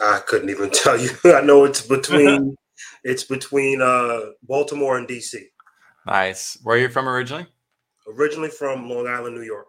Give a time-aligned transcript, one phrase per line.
[0.00, 1.10] I couldn't even tell you.
[1.24, 2.56] I know it's between
[3.04, 5.40] it's between uh, Baltimore and DC.
[6.06, 6.58] Nice.
[6.62, 7.46] Where are you from originally?
[8.06, 9.66] Originally from Long Island, New York.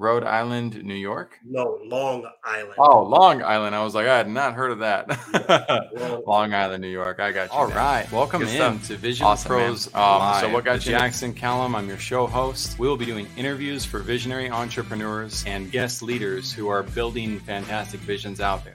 [0.00, 1.38] Rhode Island, New York?
[1.44, 2.74] No, Long Island.
[2.78, 3.76] Oh, Long Island.
[3.76, 5.06] I was like, I had not heard of that.
[5.94, 7.20] Yeah, Long Island, New York.
[7.20, 7.58] I got you.
[7.58, 7.76] All now.
[7.76, 8.10] right.
[8.10, 8.86] Welcome Good in stuff.
[8.86, 9.94] to Vision awesome, Pros.
[9.94, 10.92] Um, so, what got you?
[10.92, 11.76] Jackson Callum.
[11.76, 12.78] I'm your show host.
[12.78, 18.00] We will be doing interviews for visionary entrepreneurs and guest leaders who are building fantastic
[18.00, 18.72] visions out there.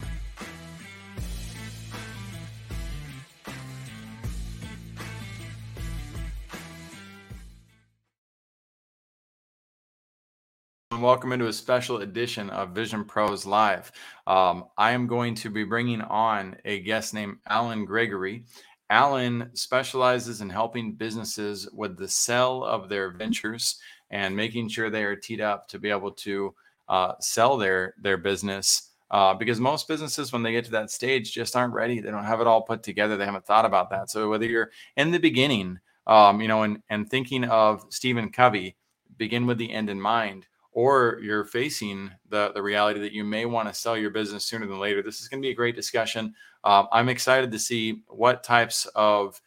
[11.05, 13.91] Welcome into a special edition of Vision Pros Live.
[14.25, 18.45] Um, I am going to be bringing on a guest named Alan Gregory.
[18.89, 23.79] Alan specializes in helping businesses with the sell of their ventures
[24.09, 26.55] and making sure they are teed up to be able to
[26.89, 28.89] uh, sell their their business.
[29.11, 31.99] Uh, because most businesses, when they get to that stage, just aren't ready.
[31.99, 33.15] They don't have it all put together.
[33.15, 34.09] They haven't thought about that.
[34.09, 38.75] So whether you're in the beginning, um, you know, and and thinking of Stephen Covey,
[39.17, 43.45] begin with the end in mind or you're facing the, the reality that you may
[43.45, 45.75] want to sell your business sooner than later, this is going to be a great
[45.75, 46.35] discussion.
[46.65, 49.41] Um, I'm excited to see what types of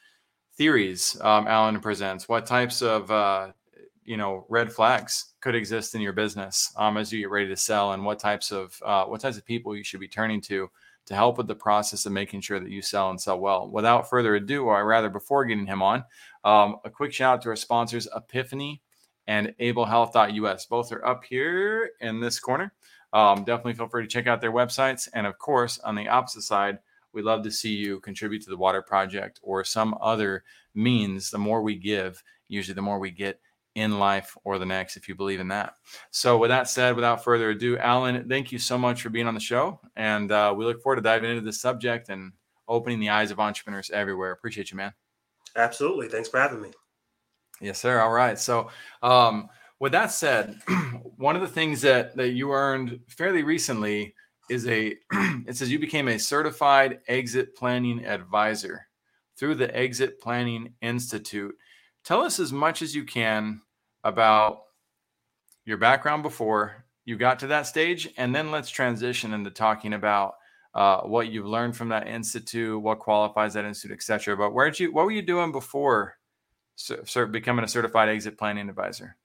[0.56, 3.48] theories um, Alan presents, what types of uh,
[4.04, 7.56] you know red flags could exist in your business um, as you get ready to
[7.56, 10.70] sell, and what types of uh, what types of people you should be turning to
[11.04, 13.68] to help with the process of making sure that you sell and sell well.
[13.68, 16.04] Without further ado, or rather before getting him on,
[16.44, 18.80] um, a quick shout out to our sponsors, Epiphany
[19.28, 20.66] and ablehealth.us.
[20.66, 22.72] Both are up here in this corner.
[23.12, 25.08] Um, definitely feel free to check out their websites.
[25.14, 26.78] And of course, on the opposite side,
[27.12, 31.30] we'd love to see you contribute to the water project or some other means.
[31.30, 33.38] The more we give, usually the more we get
[33.74, 35.74] in life or the next, if you believe in that.
[36.10, 39.34] So, with that said, without further ado, Alan, thank you so much for being on
[39.34, 39.78] the show.
[39.94, 42.32] And uh, we look forward to diving into this subject and
[42.66, 44.32] opening the eyes of entrepreneurs everywhere.
[44.32, 44.94] Appreciate you, man.
[45.54, 46.08] Absolutely.
[46.08, 46.72] Thanks for having me.
[47.60, 48.00] Yes, sir.
[48.00, 48.38] All right.
[48.38, 48.70] So,
[49.02, 49.48] um,
[49.80, 50.60] with that said,
[51.16, 54.14] one of the things that that you earned fairly recently
[54.48, 58.86] is a it says you became a certified exit planning advisor
[59.38, 61.54] through the Exit Planning Institute.
[62.04, 63.60] Tell us as much as you can
[64.02, 64.62] about
[65.64, 70.34] your background before you got to that stage, and then let's transition into talking about
[70.74, 74.36] uh, what you've learned from that institute, what qualifies that institute, etc.
[74.36, 76.17] But where did you, what were you doing before
[76.78, 79.16] cert, becoming a certified exit planning advisor?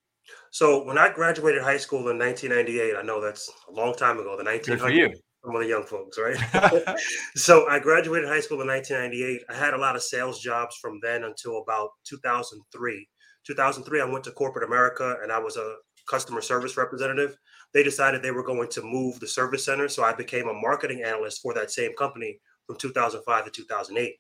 [0.52, 4.38] So when I graduated high school in 1998, I know that's a long time ago,
[4.38, 5.16] the 1900s.
[5.44, 6.97] Some of the young folks, right?
[7.36, 9.41] so I graduated high school in 1998.
[9.50, 13.09] I had a lot of sales jobs from then until about 2003.
[13.46, 15.75] 2003, I went to corporate America and I was a
[16.08, 17.38] customer service representative.
[17.74, 19.90] They decided they were going to move the service center.
[19.90, 24.16] So I became a marketing analyst for that same company from 2005 to 2008.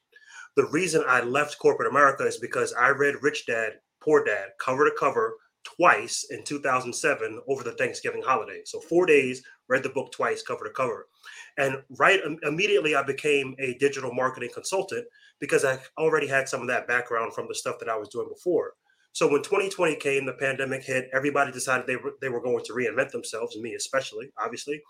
[0.55, 4.85] The reason I left corporate America is because I read Rich Dad, Poor Dad cover
[4.85, 8.61] to cover twice in 2007 over the Thanksgiving holiday.
[8.65, 11.07] So four days, read the book twice, cover to cover.
[11.57, 15.05] And right immediately, I became a digital marketing consultant
[15.39, 18.29] because I already had some of that background from the stuff that I was doing
[18.29, 18.73] before.
[19.13, 22.73] So when 2020 came, the pandemic hit, everybody decided they were they were going to
[22.73, 24.81] reinvent themselves, me especially, obviously.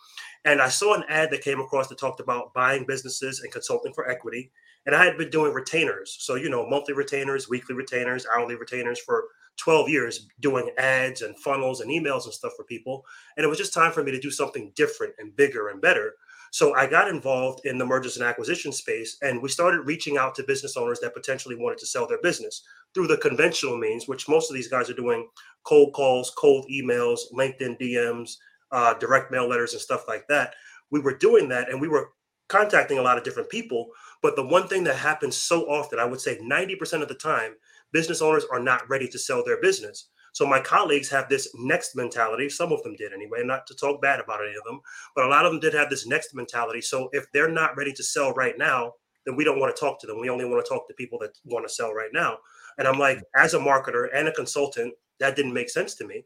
[0.46, 3.94] And I saw an ad that came across that talked about buying businesses and consulting
[3.94, 4.52] for equity.
[4.86, 6.18] And I had been doing retainers.
[6.20, 9.26] So, you know, monthly retainers, weekly retainers, hourly retainers for
[9.58, 13.06] 12 years, doing ads and funnels and emails and stuff for people.
[13.38, 16.16] And it was just time for me to do something different and bigger and better.
[16.54, 20.36] So I got involved in the mergers and acquisition space, and we started reaching out
[20.36, 22.62] to business owners that potentially wanted to sell their business
[22.94, 25.28] through the conventional means, which most of these guys are doing
[25.64, 28.36] cold calls, cold emails, LinkedIn DMs,
[28.72, 30.54] uh, direct mail letters, and stuff like that.
[30.92, 32.10] We were doing that, and we were
[32.50, 33.88] contacting a lot of different people.
[34.22, 37.56] But the one thing that happens so often, I would say 90% of the time,
[37.92, 40.10] business owners are not ready to sell their business.
[40.34, 42.50] So my colleagues have this next mentality.
[42.50, 44.82] Some of them did anyway, not to talk bad about any of them,
[45.16, 46.82] but a lot of them did have this next mentality.
[46.82, 48.94] So if they're not ready to sell right now,
[49.26, 50.20] then we don't want to talk to them.
[50.20, 52.40] We only want to talk to people that want to sell right now.
[52.78, 56.26] And I'm like, as a marketer and a consultant, that didn't make sense to me.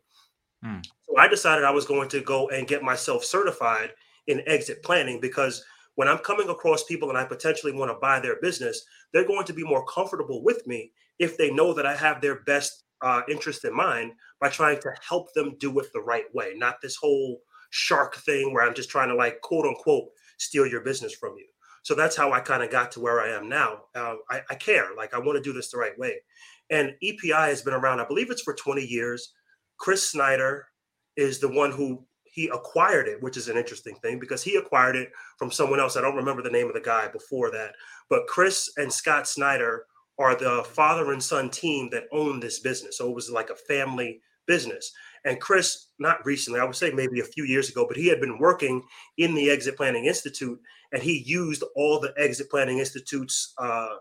[0.63, 0.79] Hmm.
[1.03, 3.91] So I decided I was going to go and get myself certified
[4.27, 5.63] in exit planning because
[5.95, 9.45] when I'm coming across people and I potentially want to buy their business, they're going
[9.45, 13.21] to be more comfortable with me if they know that I have their best uh,
[13.29, 16.95] interest in mind by trying to help them do it the right way, not this
[16.95, 17.39] whole
[17.69, 21.45] shark thing where I'm just trying to like quote unquote steal your business from you.
[21.83, 23.83] So that's how I kind of got to where I am now.
[23.95, 26.15] Uh, I, I care, like I want to do this the right way.
[26.69, 29.33] And EPI has been around, I believe it's for 20 years.
[29.77, 30.67] Chris Snider
[31.15, 34.95] is the one who he acquired it, which is an interesting thing because he acquired
[34.95, 35.95] it from someone else.
[35.95, 37.73] I don't remember the name of the guy before that,
[38.09, 39.85] but Chris and Scott Snider
[40.19, 42.97] are the father and son team that own this business.
[42.97, 44.91] So it was like a family business.
[45.25, 48.21] And Chris, not recently, I would say maybe a few years ago, but he had
[48.21, 48.83] been working
[49.17, 50.59] in the Exit Planning Institute
[50.91, 53.95] and he used all the Exit Planning Institute's uh,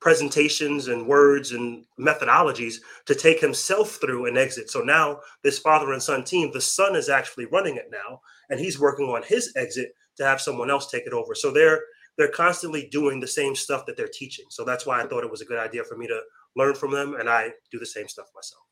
[0.00, 2.76] presentations and words and methodologies
[3.06, 4.70] to take himself through an exit.
[4.70, 8.60] So now this father and son team, the son is actually running it now, and
[8.60, 11.34] he's working on his exit to have someone else take it over.
[11.34, 11.80] So they're
[12.16, 14.46] they're constantly doing the same stuff that they're teaching.
[14.50, 16.20] So that's why I thought it was a good idea for me to
[16.56, 18.62] learn from them, and I do the same stuff myself.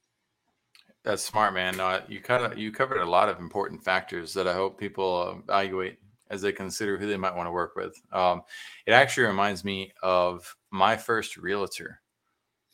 [1.04, 1.80] That's smart, man.
[1.80, 5.42] Uh, you kind of you covered a lot of important factors that I hope people
[5.44, 5.98] evaluate
[6.30, 7.94] as they consider who they might want to work with.
[8.12, 8.42] Um,
[8.86, 12.00] it actually reminds me of my first realtor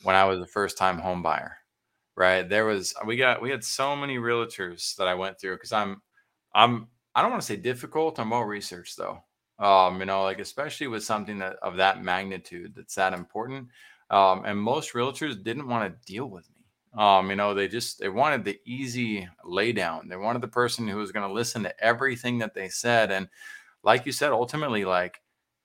[0.02, 1.56] when I was a first time home buyer.
[2.16, 5.72] Right there was we got we had so many realtors that I went through because
[5.72, 6.02] I'm
[6.54, 8.18] I'm I don't want to say difficult.
[8.18, 9.22] I'm well researched though.
[9.58, 13.68] Um, you know, like especially with something that of that magnitude that's that important.
[14.10, 17.02] Um, and most realtors didn't want to deal with me.
[17.02, 20.08] Um, you know, they just they wanted the easy laydown.
[20.08, 23.10] They wanted the person who was going to listen to everything that they said.
[23.10, 23.28] And
[23.82, 25.20] like you said, ultimately, like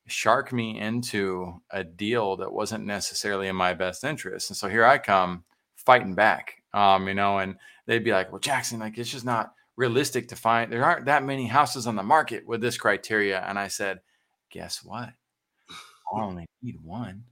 [0.08, 4.50] shark me into a deal that wasn't necessarily in my best interest.
[4.50, 5.44] And so here I come
[5.76, 6.62] fighting back.
[6.74, 7.56] Um, you know, and
[7.86, 11.24] they'd be like, Well, Jackson, like it's just not realistic to find there aren't that
[11.24, 13.42] many houses on the market with this criteria.
[13.42, 14.02] And I said,
[14.52, 15.10] Guess what?
[15.70, 15.76] I
[16.22, 17.24] only need one.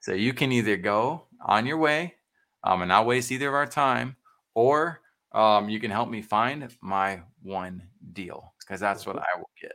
[0.00, 2.14] So you can either go on your way
[2.62, 4.16] um, and not waste either of our time,
[4.54, 5.00] or
[5.32, 7.82] um, you can help me find my one
[8.12, 9.72] deal because that's what I will get.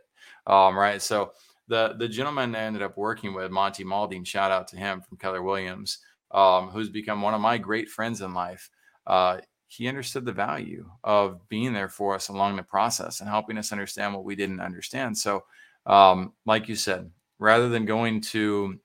[0.47, 1.01] Um, right.
[1.01, 1.33] So
[1.67, 5.17] the the gentleman I ended up working with, Monty Maldine, shout out to him from
[5.17, 5.99] Keller Williams,
[6.31, 8.69] um, who's become one of my great friends in life.
[9.07, 9.39] Uh,
[9.71, 13.71] he understood the value of being there for us along the process and helping us
[13.71, 15.17] understand what we didn't understand.
[15.17, 15.45] So,
[15.85, 17.09] um, like you said,
[17.39, 18.77] rather than going to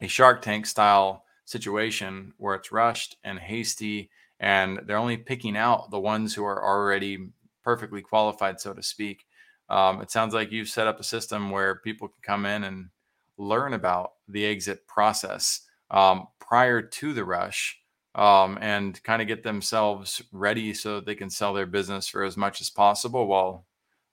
[0.00, 5.90] a Shark Tank style situation where it's rushed and hasty and they're only picking out
[5.90, 7.30] the ones who are already
[7.64, 9.26] perfectly qualified, so to speak.
[9.68, 12.90] Um, it sounds like you've set up a system where people can come in and
[13.36, 17.79] learn about the exit process um, prior to the rush
[18.14, 22.24] um, and kind of get themselves ready so that they can sell their business for
[22.24, 23.66] as much as possible while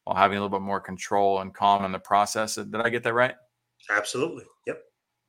[0.03, 2.55] while having a little bit more control and calm in the process.
[2.55, 3.35] Did I get that right?
[3.89, 4.45] Absolutely.
[4.65, 4.81] Yep.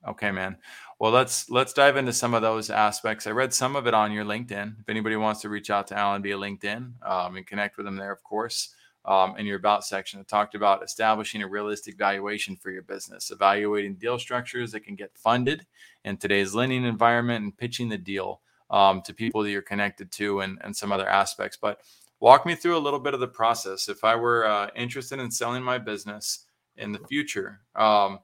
[0.09, 0.57] Okay, man.
[1.01, 3.27] Well, let's let's dive into some of those aspects.
[3.27, 4.81] I read some of it on your LinkedIn.
[4.81, 7.97] If anybody wants to reach out to Alan via LinkedIn um, and connect with him
[7.97, 8.75] there, of course,
[9.05, 13.31] um, in your about section, it talked about establishing a realistic valuation for your business,
[13.31, 15.67] evaluating deal structures that can get funded
[16.05, 20.41] in today's lending environment, and pitching the deal um, to people that you're connected to,
[20.41, 21.59] and and some other aspects.
[21.61, 21.81] But
[22.21, 23.89] walk me through a little bit of the process.
[23.89, 28.21] If I were uh, interested in selling my business in the future, um,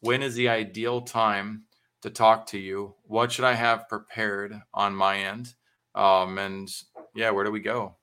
[0.00, 1.64] when is the ideal time?
[2.02, 2.94] to talk to you.
[3.06, 5.54] What should I have prepared on my end?
[5.94, 6.70] Um, and
[7.14, 7.96] yeah, where do we go?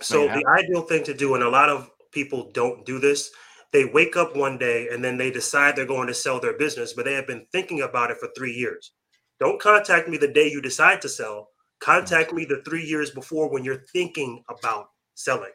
[0.00, 3.30] So the ideal thing to do, and a lot of people don't do this,
[3.72, 6.92] they wake up one day and then they decide they're going to sell their business,
[6.92, 8.92] but they have been thinking about it for three years.
[9.40, 11.50] Don't contact me the day you decide to sell.
[11.80, 12.38] Contact mm-hmm.
[12.38, 15.52] me the three years before when you're thinking about selling.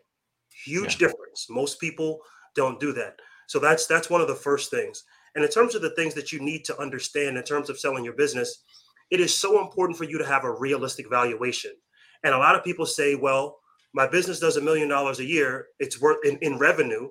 [0.65, 1.07] Huge yeah.
[1.07, 1.47] difference.
[1.49, 2.19] Most people
[2.55, 3.17] don't do that.
[3.47, 5.03] So that's that's one of the first things.
[5.35, 8.05] And in terms of the things that you need to understand in terms of selling
[8.05, 8.63] your business,
[9.09, 11.71] it is so important for you to have a realistic valuation.
[12.23, 13.57] And a lot of people say, well,
[13.93, 15.67] my business does a million dollars a year.
[15.79, 17.09] It's worth in, in revenue,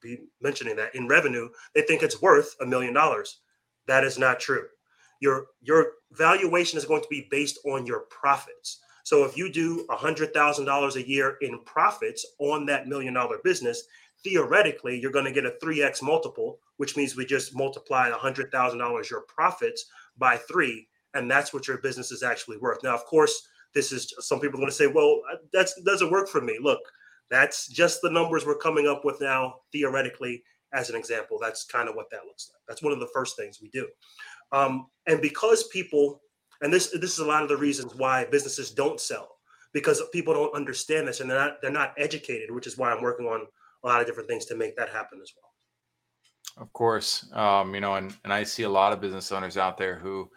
[0.00, 3.40] be mentioning that in revenue, they think it's worth a million dollars.
[3.86, 4.66] That is not true.
[5.22, 8.80] Your your valuation is going to be based on your profits.
[9.04, 13.14] So if you do a hundred thousand dollars a year in profits on that million
[13.14, 13.84] dollar business,
[14.24, 19.20] theoretically you're going to get a 3x multiple which means we just multiply $100000 your
[19.22, 19.86] profits
[20.18, 22.82] by three and that's what your business is actually worth.
[22.82, 26.10] Now of course this is some people are going to say well uh, that doesn't
[26.10, 26.58] work for me.
[26.60, 26.80] Look
[27.30, 31.38] that's just the numbers we're coming up with now theoretically as an example.
[31.40, 32.62] That's kind of what that looks like.
[32.66, 33.86] That's one of the first things we do
[34.52, 36.20] um, and because people
[36.60, 39.28] and this this is a lot of the reasons why businesses don't sell
[39.72, 43.02] because people don't understand this and they're not they're not educated which is why i'm
[43.02, 43.46] working on
[43.84, 46.62] a lot of different things to make that happen as well.
[46.62, 49.78] Of course, um, you know, and and I see a lot of business owners out
[49.78, 50.30] there who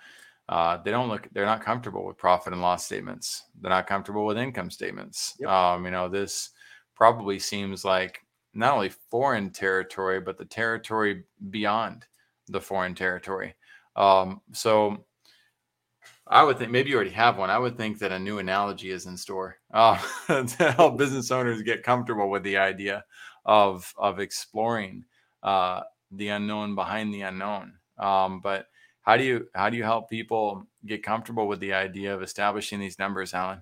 [0.47, 3.43] uh, they don't look, they're not comfortable with profit and loss statements.
[3.59, 5.33] They're not comfortable with income statements.
[5.39, 5.49] Yep.
[5.49, 6.51] Um, you know, this
[6.95, 8.19] probably seems like
[8.53, 12.05] not only foreign territory, but the territory beyond
[12.47, 13.55] the foreign territory.
[13.95, 15.05] Um, so
[16.27, 17.49] I would think maybe you already have one.
[17.49, 21.61] I would think that a new analogy is in store uh, to help business owners
[21.61, 23.05] get comfortable with the idea
[23.45, 25.05] of of exploring
[25.43, 27.73] uh, the unknown behind the unknown.
[27.97, 28.67] Um, but
[29.01, 32.79] how do you how do you help people get comfortable with the idea of establishing
[32.79, 33.61] these numbers, Alan?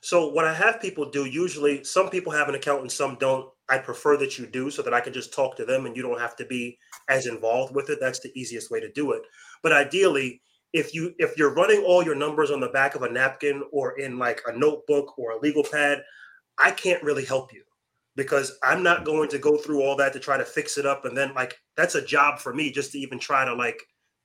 [0.00, 3.50] So what I have people do usually, some people have an account and some don't.
[3.68, 6.02] I prefer that you do so that I can just talk to them and you
[6.02, 7.98] don't have to be as involved with it.
[8.00, 9.22] That's the easiest way to do it.
[9.62, 10.40] But ideally,
[10.72, 13.98] if you if you're running all your numbers on the back of a napkin or
[13.98, 16.02] in like a notebook or a legal pad,
[16.58, 17.62] I can't really help you
[18.14, 21.04] because I'm not going to go through all that to try to fix it up
[21.04, 23.82] and then like that's a job for me just to even try to like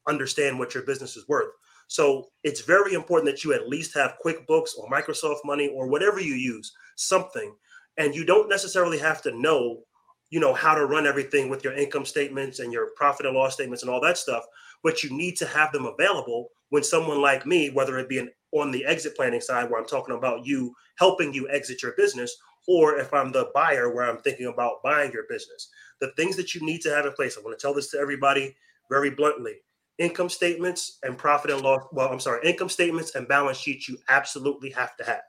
[0.08, 1.52] understand what your business is worth.
[1.88, 6.22] So it's very important that you at least have QuickBooks or Microsoft Money or whatever
[6.22, 7.54] you use, something.
[7.98, 9.82] And you don't necessarily have to know,
[10.30, 13.54] you know, how to run everything with your income statements and your profit and loss
[13.54, 14.44] statements and all that stuff,
[14.84, 18.32] but you need to have them available when someone like me, whether it be an,
[18.54, 22.36] on the exit planning side where I'm talking about you helping you exit your business,
[22.68, 25.70] or if I'm the buyer where I'm thinking about buying your business.
[26.00, 27.38] The things that you need to have in place.
[27.38, 28.56] I want to tell this to everybody
[28.90, 29.56] very bluntly
[29.98, 31.84] income statements and profit and loss.
[31.92, 35.22] Well, I'm sorry, income statements and balance sheets you absolutely have to have,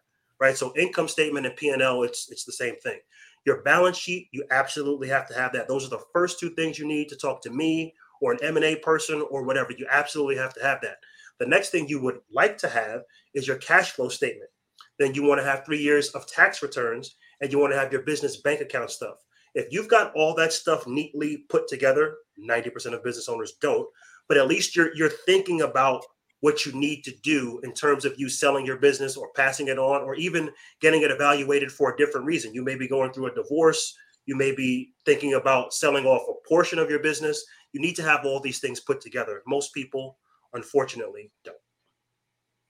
[0.43, 0.59] right?
[0.59, 2.99] So income statement and P&L, it's it's the same thing.
[3.47, 5.69] Your balance sheet, you absolutely have to have that.
[5.69, 8.75] Those are the first two things you need to talk to me or an M&A
[8.77, 9.71] person or whatever.
[9.71, 10.97] You absolutely have to have that.
[11.39, 13.03] The next thing you would like to have
[13.35, 14.51] is your cash flow statement.
[14.99, 17.93] Then you want to have three years of tax returns and you want to have
[17.93, 19.19] your business bank account stuff.
[19.55, 23.89] If you've got all that stuff neatly put together, 90% of business owners don't,
[24.29, 26.05] but at least you're you're thinking about
[26.43, 29.79] what you need to do in terms of you selling your business or passing it
[29.79, 32.53] on or even getting it evaluated for a different reason.
[32.53, 33.97] You may be going through a divorce,
[34.27, 37.45] you may be thinking about selling off a portion of your business.
[37.73, 39.43] You need to have all these things put together.
[39.47, 40.19] Most people
[40.53, 41.57] unfortunately don't.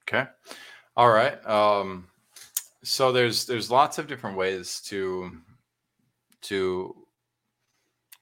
[0.07, 0.29] Okay.
[0.95, 1.45] All right.
[1.47, 2.09] Um
[2.85, 5.31] so there's there's lots of different ways to
[6.43, 6.95] to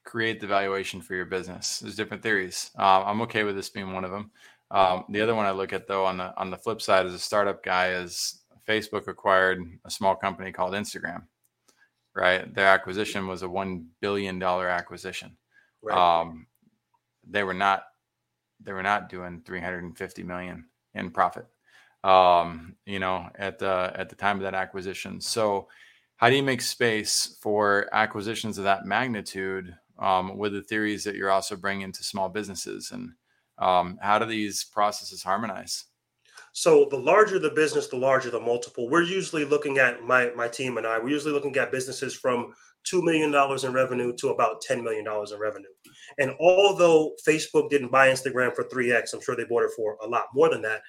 [0.05, 1.79] create the valuation for your business.
[1.79, 2.71] There's different theories.
[2.77, 4.31] Uh, I'm okay with this being one of them.
[4.71, 7.13] Um, the other one I look at though on the on the flip side as
[7.13, 11.23] a startup guy is Facebook acquired a small company called Instagram.
[12.15, 15.37] Right, their acquisition was a one billion dollar acquisition.
[15.81, 15.97] Right.
[15.97, 16.47] Um,
[17.27, 17.83] they were not
[18.63, 21.47] they were not doing 350 million in profit.
[22.03, 25.21] Um, you know, at the at the time of that acquisition.
[25.21, 25.67] So,
[26.17, 31.15] how do you make space for acquisitions of that magnitude um, with the theories that
[31.15, 33.11] you're also bringing to small businesses and
[33.61, 35.85] um, how do these processes harmonize?
[36.53, 38.89] So the larger the business the larger the multiple.
[38.89, 42.51] We're usually looking at my my team and i we're usually looking at businesses from
[42.91, 45.69] $2 million in revenue to about $10 million in revenue.
[46.19, 50.07] And although facebook didn't buy instagram for 3x i'm sure they bought it for a
[50.07, 50.81] lot more than that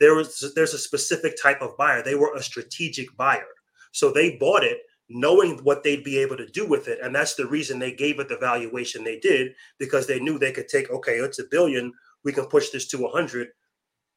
[0.00, 2.02] there was there's a specific type of buyer.
[2.02, 3.46] They were a strategic buyer.
[3.92, 4.78] So they bought it
[5.08, 6.98] knowing what they'd be able to do with it.
[7.02, 10.52] And that's the reason they gave it the valuation they did, because they knew they
[10.52, 11.92] could take, okay, it's a billion,
[12.26, 13.48] we can push this to hundred.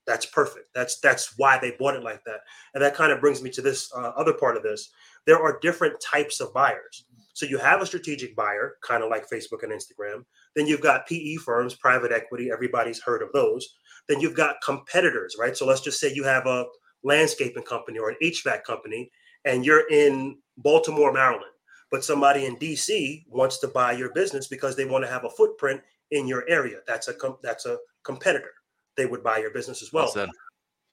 [0.08, 0.66] That's perfect.
[0.74, 2.40] That's that's why they bought it like that.
[2.74, 4.90] And that kind of brings me to this uh, other part of this.
[5.28, 7.06] There are different types of buyers.
[7.34, 10.26] So you have a strategic buyer, kind of like Facebook and Instagram.
[10.56, 12.50] Then you've got PE firms, private equity.
[12.52, 13.76] Everybody's heard of those.
[14.10, 15.56] Then you've got competitors, right?
[15.56, 16.66] So let's just say you have a
[17.04, 19.12] landscaping company or an HVAC company,
[19.46, 21.54] and you're in Baltimore, Maryland,
[21.92, 25.30] but somebody in DC wants to buy your business because they want to have a
[25.30, 26.80] footprint in your area.
[26.88, 27.14] That's a
[27.44, 28.52] that's a competitor.
[28.98, 30.08] They would buy your business as well.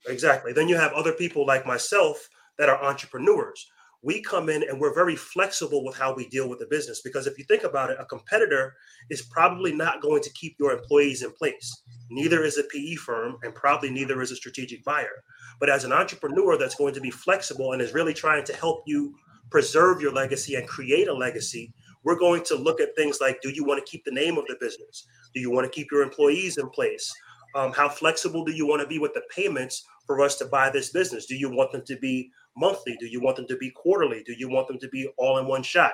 [0.07, 0.53] exactly.
[0.53, 3.67] Then you have other people like myself that are entrepreneurs.
[4.03, 7.25] We come in and we're very flexible with how we deal with the business because
[7.27, 8.75] if you think about it, a competitor
[9.09, 11.81] is probably not going to keep your employees in place.
[12.09, 15.23] Neither is a PE firm, and probably neither is a strategic buyer.
[15.59, 18.83] But as an entrepreneur that's going to be flexible and is really trying to help
[18.85, 19.15] you
[19.49, 21.73] preserve your legacy and create a legacy,
[22.07, 24.45] we're going to look at things like do you want to keep the name of
[24.47, 25.07] the business?
[25.33, 27.13] Do you want to keep your employees in place?
[27.53, 30.69] Um, how flexible do you want to be with the payments for us to buy
[30.69, 31.25] this business?
[31.25, 32.95] Do you want them to be monthly?
[32.97, 34.23] Do you want them to be quarterly?
[34.23, 35.91] Do you want them to be all in one shot?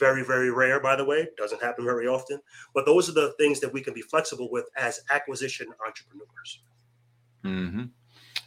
[0.00, 1.28] Very, very rare, by the way.
[1.38, 2.40] Doesn't happen very often.
[2.74, 6.62] But those are the things that we can be flexible with as acquisition entrepreneurs.
[7.44, 7.84] Mm-hmm.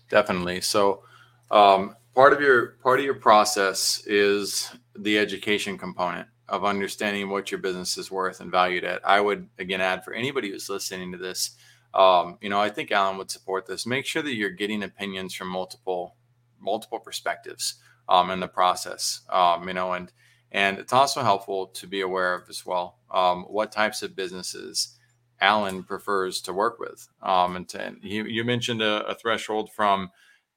[0.10, 0.60] Definitely.
[0.60, 1.04] So,
[1.50, 7.52] um, part of your part of your process is the education component of understanding what
[7.52, 9.08] your business is worth and valued at.
[9.08, 11.52] I would again add for anybody who's listening to this,
[11.94, 13.86] um, you know, I think Alan would support this.
[13.86, 16.16] Make sure that you're getting opinions from multiple
[16.60, 17.76] multiple perspectives
[18.10, 19.22] um, in the process.
[19.30, 20.12] Um, you know, and
[20.52, 24.98] and it's also helpful to be aware of as well um, what types of businesses
[25.42, 27.08] Alan prefers to work with.
[27.22, 30.12] Um, and, to, you, you mentioned a, a, threshold from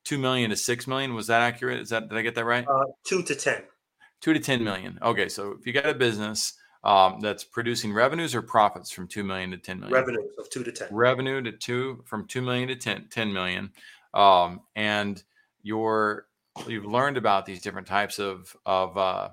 [0.05, 1.15] two million to six million.
[1.15, 1.81] Was that accurate?
[1.81, 2.67] Is that did I get that right?
[2.67, 3.63] Uh, two to ten.
[4.21, 4.99] Two to ten million.
[5.03, 9.25] Okay, so if you got a business um, that's producing revenues or profits from two
[9.25, 9.95] million to ten million.
[9.95, 10.89] Revenues of two to ten.
[10.91, 13.71] Revenue to two from two million to 10, 10 million,
[14.15, 15.23] um, and
[15.63, 16.27] you're
[16.67, 19.29] you've learned about these different types of of uh,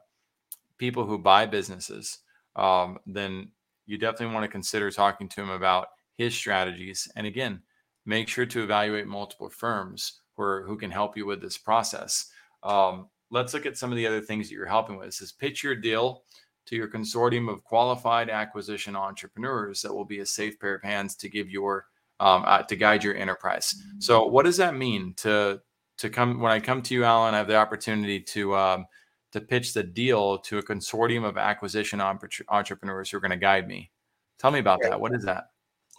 [0.77, 2.19] people who buy businesses.
[2.55, 3.49] Um, then
[3.85, 5.87] you definitely want to consider talking to him about
[6.17, 7.11] his strategies.
[7.15, 7.61] And again,
[8.05, 12.31] make sure to evaluate multiple firms who, are, who can help you with this process.
[12.63, 15.07] Um, let's look at some of the other things that you're helping with.
[15.07, 16.23] This is pitch your deal
[16.67, 21.15] to your consortium of qualified acquisition entrepreneurs that will be a safe pair of hands
[21.17, 21.85] to give your
[22.19, 23.75] um, uh, to guide your enterprise.
[23.99, 25.61] So, what does that mean to
[25.97, 27.33] to come when I come to you, Alan?
[27.33, 28.85] I have the opportunity to um,
[29.33, 33.67] to pitch the deal to a consortium of acquisition entrepreneurs who are going to guide
[33.67, 33.91] me.
[34.39, 34.99] Tell me about that.
[34.99, 35.45] What is that?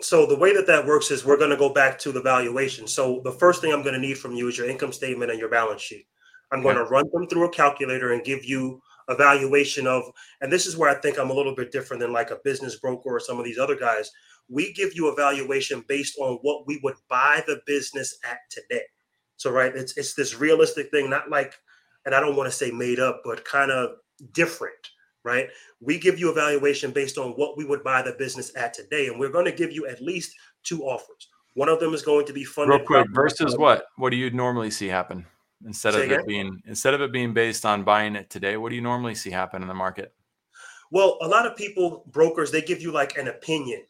[0.01, 2.87] So the way that that works is we're going to go back to the valuation.
[2.87, 5.41] So the first thing I'm going to need from you is your income statement and
[5.41, 6.07] your balance sheet.
[6.53, 10.05] I'm going to run them through a calculator and give you a valuation of,
[10.41, 12.77] and this is where I think I'm a little bit different than like a business
[12.77, 14.11] broker or some of these other guys.
[14.49, 18.85] We give you a valuation based on what we would buy the business at today.
[19.37, 21.55] So right, it's it's this realistic thing, not like
[22.05, 23.91] and I don't want to say made up, but kind of
[24.33, 24.91] different,
[25.25, 25.49] right?
[25.81, 29.19] We give you evaluation based on what we would buy the business at today, and
[29.19, 31.29] we're going to give you at least two offers.
[31.55, 32.81] One of them is going to be funded.
[32.81, 33.87] Real quick, versus what?
[33.97, 35.27] What do you normally see happen
[35.67, 36.21] instead say of again?
[36.21, 38.57] it being instead of it being based on buying it today?
[38.57, 40.15] What do you normally see happen in the market?
[40.91, 43.83] Well, a lot of people, brokers, they give you like an opinion,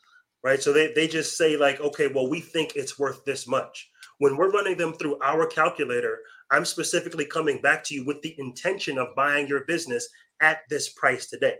[0.42, 0.62] right?
[0.62, 3.90] So they, they just say, like, okay, well, we think it's worth this much.
[4.18, 8.34] When we're running them through our calculator, I'm specifically coming back to you with the
[8.38, 10.08] intention of buying your business
[10.40, 11.56] at this price today.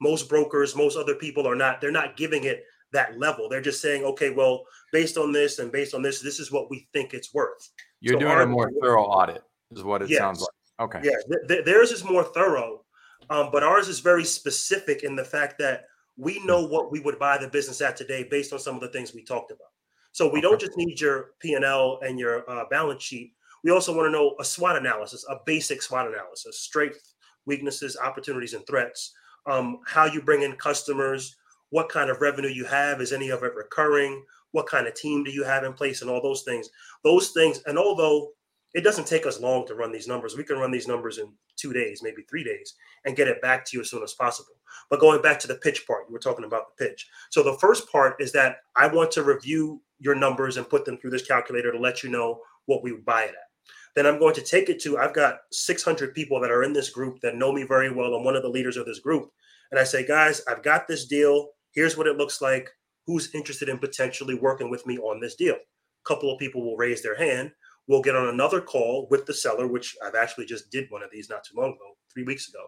[0.00, 3.48] Most brokers, most other people are not, they're not giving it that level.
[3.48, 6.70] They're just saying, okay, well, based on this and based on this, this is what
[6.70, 7.70] we think it's worth.
[8.00, 9.42] You're so doing our, a more thorough audit,
[9.78, 10.48] is what it yes, sounds like.
[10.88, 11.00] Okay.
[11.04, 12.84] Yeah, th- th- theirs is more thorough,
[13.30, 15.84] um, but ours is very specific in the fact that
[16.16, 18.88] we know what we would buy the business at today based on some of the
[18.88, 19.68] things we talked about.
[20.12, 20.40] So we okay.
[20.42, 23.32] don't just need your P and L and your uh, balance sheet.
[23.64, 27.14] We also want to know a SWOT analysis, a basic SWOT analysis, strengths,
[27.46, 29.12] weaknesses, opportunities, and threats.
[29.46, 31.36] Um, how you bring in customers,
[31.70, 34.24] what kind of revenue you have, is any of it recurring?
[34.50, 36.68] What kind of team do you have in place, and all those things.
[37.04, 38.32] Those things, and although
[38.74, 41.32] it doesn't take us long to run these numbers, we can run these numbers in
[41.56, 44.54] two days, maybe three days, and get it back to you as soon as possible.
[44.90, 47.08] But going back to the pitch part, you were talking about the pitch.
[47.30, 50.98] So the first part is that I want to review your numbers and put them
[50.98, 53.52] through this calculator to let you know what we would buy it at
[53.94, 56.90] then I'm going to take it to I've got 600 people that are in this
[56.90, 58.14] group that know me very well.
[58.14, 59.30] I'm one of the leaders of this group.
[59.70, 61.48] And I say, guys, I've got this deal.
[61.72, 62.70] Here's what it looks like.
[63.06, 65.54] Who's interested in potentially working with me on this deal?
[65.54, 67.52] A couple of people will raise their hand.
[67.88, 71.10] We'll get on another call with the seller, which I've actually just did one of
[71.10, 72.64] these not too long ago, three weeks ago.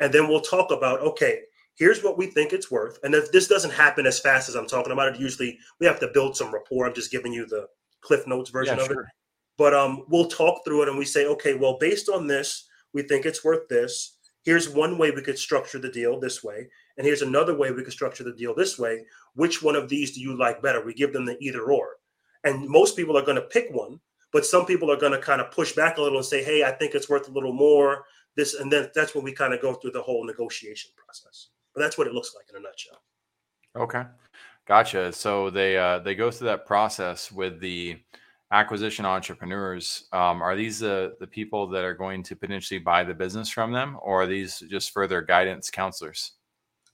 [0.00, 1.40] And then we'll talk about, okay,
[1.76, 2.98] here's what we think it's worth.
[3.02, 6.00] And if this doesn't happen as fast as I'm talking about it, usually we have
[6.00, 6.86] to build some rapport.
[6.86, 7.66] I'm just giving you the
[8.02, 9.02] Cliff Notes version yeah, of sure.
[9.02, 9.08] it.
[9.56, 13.02] But um, we'll talk through it and we say, okay, well, based on this, we
[13.02, 14.16] think it's worth this.
[14.44, 16.68] Here's one way we could structure the deal this way.
[16.96, 19.04] And here's another way we could structure the deal this way.
[19.34, 20.84] Which one of these do you like better?
[20.84, 21.96] We give them the either or.
[22.44, 24.00] And most people are going to pick one,
[24.32, 26.64] but some people are going to kind of push back a little and say, hey,
[26.64, 28.04] I think it's worth a little more.
[28.36, 31.48] This and then that's when we kind of go through the whole negotiation process.
[31.74, 33.02] But that's what it looks like in a nutshell.
[33.76, 34.04] Okay.
[34.66, 35.12] Gotcha.
[35.12, 37.98] So they uh, they go through that process with the
[38.50, 43.12] acquisition entrepreneurs um, are these the, the people that are going to potentially buy the
[43.14, 46.32] business from them or are these just further guidance counselors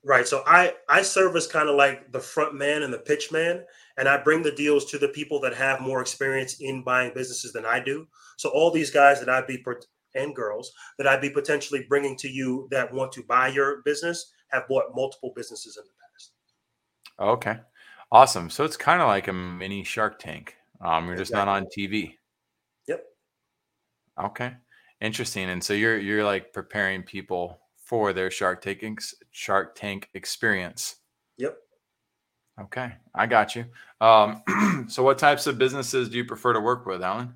[0.04, 3.30] right so i i serve as kind of like the front man and the pitch
[3.30, 3.64] man
[3.96, 7.52] and i bring the deals to the people that have more experience in buying businesses
[7.52, 9.62] than i do so all these guys that i'd be
[10.14, 14.32] and girls that i'd be potentially bringing to you that want to buy your business
[14.48, 17.60] have bought multiple businesses in the past okay
[18.12, 21.66] awesome so it's kind of like a mini shark tank um, you're just not on
[21.66, 22.14] TV.
[22.86, 23.04] Yep.
[24.22, 24.52] Okay.
[25.00, 25.50] Interesting.
[25.50, 30.96] And so you're you're like preparing people for their Shark Tank Shark Tank experience.
[31.38, 31.56] Yep.
[32.60, 33.66] Okay, I got you.
[34.00, 34.42] Um,
[34.88, 37.34] so, what types of businesses do you prefer to work with, Alan?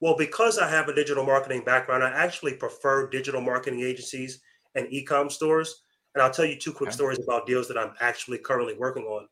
[0.00, 4.40] Well, because I have a digital marketing background, I actually prefer digital marketing agencies
[4.76, 5.82] and e-com stores.
[6.14, 6.94] And I'll tell you two quick okay.
[6.94, 9.26] stories about deals that I'm actually currently working on.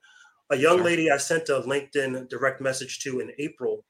[0.50, 0.84] A young sure.
[0.84, 3.84] lady I sent a LinkedIn direct message to in April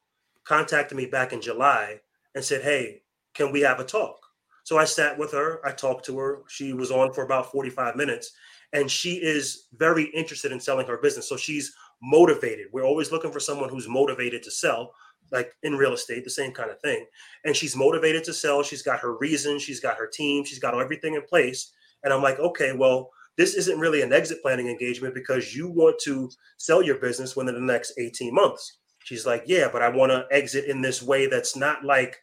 [0.44, 2.00] contacted me back in July
[2.34, 3.02] and said, Hey,
[3.34, 4.16] can we have a talk?
[4.64, 6.42] So I sat with her, I talked to her.
[6.48, 8.32] She was on for about 45 minutes.
[8.76, 11.26] And she is very interested in selling her business.
[11.26, 12.66] So she's motivated.
[12.72, 14.92] We're always looking for someone who's motivated to sell,
[15.32, 17.06] like in real estate, the same kind of thing.
[17.44, 18.62] And she's motivated to sell.
[18.62, 21.72] She's got her reason, she's got her team, she's got everything in place.
[22.04, 23.08] And I'm like, okay, well,
[23.38, 27.54] this isn't really an exit planning engagement because you want to sell your business within
[27.54, 28.76] the next 18 months.
[29.04, 32.18] She's like, yeah, but I want to exit in this way that's not like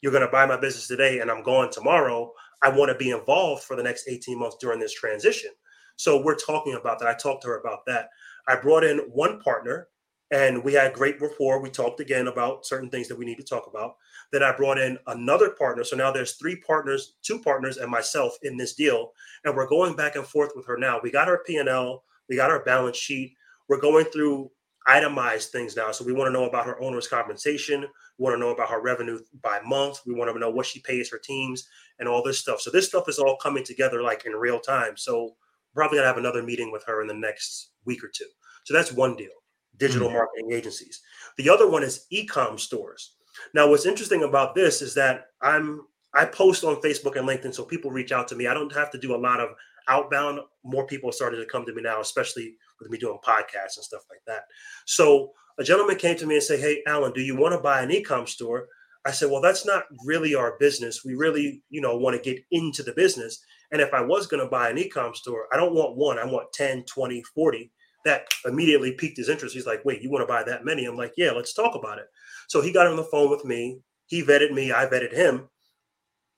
[0.00, 2.32] you're going to buy my business today and I'm gone tomorrow.
[2.62, 5.50] I want to be involved for the next 18 months during this transition.
[5.98, 7.08] So we're talking about that.
[7.08, 8.10] I talked to her about that.
[8.46, 9.88] I brought in one partner
[10.30, 11.60] and we had great rapport.
[11.60, 13.96] We talked again about certain things that we need to talk about.
[14.30, 15.82] Then I brought in another partner.
[15.84, 19.12] So now there's three partners, two partners, and myself in this deal,
[19.44, 21.00] and we're going back and forth with her now.
[21.02, 23.34] We got our P and L, we got our balance sheet.
[23.68, 24.50] We're going through
[24.86, 25.92] itemized things now.
[25.92, 27.82] So we want to know about her owner's compensation.
[27.82, 30.00] We want to know about her revenue by month.
[30.06, 32.60] We want to know what she pays her teams and all this stuff.
[32.60, 34.96] So this stuff is all coming together like in real time.
[34.96, 35.36] So
[35.74, 38.28] probably gonna have another meeting with her in the next week or two.
[38.64, 39.30] So that's one deal
[39.78, 40.16] digital mm-hmm.
[40.16, 41.00] marketing agencies.
[41.36, 43.14] The other one is e-com stores.
[43.54, 45.82] Now, what's interesting about this is that I'm
[46.14, 48.46] I post on Facebook and LinkedIn, so people reach out to me.
[48.46, 49.50] I don't have to do a lot of
[49.88, 50.40] outbound.
[50.64, 54.02] More people started to come to me now, especially with me doing podcasts and stuff
[54.10, 54.44] like that.
[54.86, 57.82] So a gentleman came to me and said, "Hey, Alan, do you want to buy
[57.82, 58.68] an e-com store?"
[59.04, 61.04] I said, "Well, that's not really our business.
[61.04, 63.40] We really, you know, want to get into the business.
[63.70, 66.18] And if I was going to buy an e-com store, I don't want one.
[66.18, 67.70] I want 10, 20, 40
[68.04, 69.54] that immediately piqued his interest.
[69.54, 70.86] He's like, wait, you want to buy that many?
[70.86, 72.06] I'm like, yeah, let's talk about it.
[72.48, 73.80] So he got on the phone with me.
[74.06, 74.72] He vetted me.
[74.72, 75.48] I vetted him.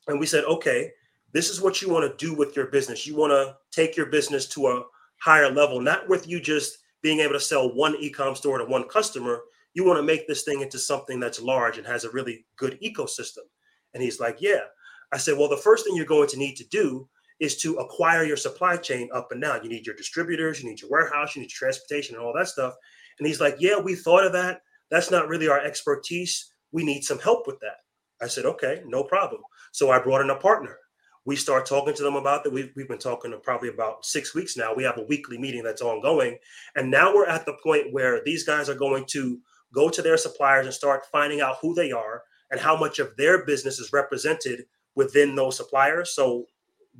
[0.09, 0.91] And we said, okay,
[1.33, 3.07] this is what you want to do with your business.
[3.07, 4.83] You want to take your business to a
[5.23, 8.89] higher level, not with you just being able to sell one e-com store to one
[8.89, 9.41] customer.
[9.75, 12.79] You want to make this thing into something that's large and has a really good
[12.83, 13.45] ecosystem.
[13.95, 14.63] And he's like, yeah.
[15.13, 17.09] I said, well, the first thing you're going to need to do
[17.41, 19.65] is to acquire your supply chain up and down.
[19.65, 22.49] You need your distributors, you need your warehouse, you need your transportation, and all that
[22.49, 22.75] stuff.
[23.19, 24.61] And he's like, Yeah, we thought of that.
[24.91, 26.53] That's not really our expertise.
[26.73, 27.79] We need some help with that.
[28.23, 29.41] I said, Okay, no problem.
[29.73, 30.77] So I brought in a partner.
[31.27, 32.53] We start talking to them about that.
[32.53, 34.75] We've, we've been talking to probably about six weeks now.
[34.75, 36.39] We have a weekly meeting that's ongoing.
[36.77, 39.39] And now we're at the point where these guys are going to
[39.73, 43.17] go to their suppliers and start finding out who they are and how much of
[43.17, 46.15] their business is represented within those suppliers.
[46.15, 46.47] So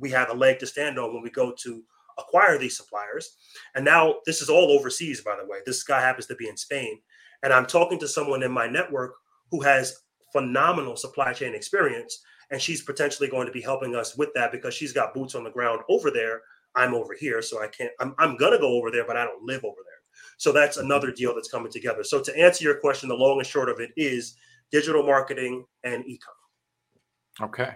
[0.01, 1.83] we have a leg to stand on when we go to
[2.17, 3.37] acquire these suppliers.
[3.75, 5.59] And now this is all overseas, by the way.
[5.65, 6.99] This guy happens to be in Spain.
[7.43, 9.13] And I'm talking to someone in my network
[9.49, 10.01] who has
[10.33, 12.21] phenomenal supply chain experience.
[12.51, 15.43] And she's potentially going to be helping us with that because she's got boots on
[15.43, 16.41] the ground over there.
[16.75, 17.41] I'm over here.
[17.41, 19.77] So I can't, I'm, I'm going to go over there, but I don't live over
[19.77, 19.91] there.
[20.37, 22.03] So that's another deal that's coming together.
[22.03, 24.35] So to answer your question, the long and short of it is
[24.71, 27.47] digital marketing and e-com.
[27.47, 27.75] Okay.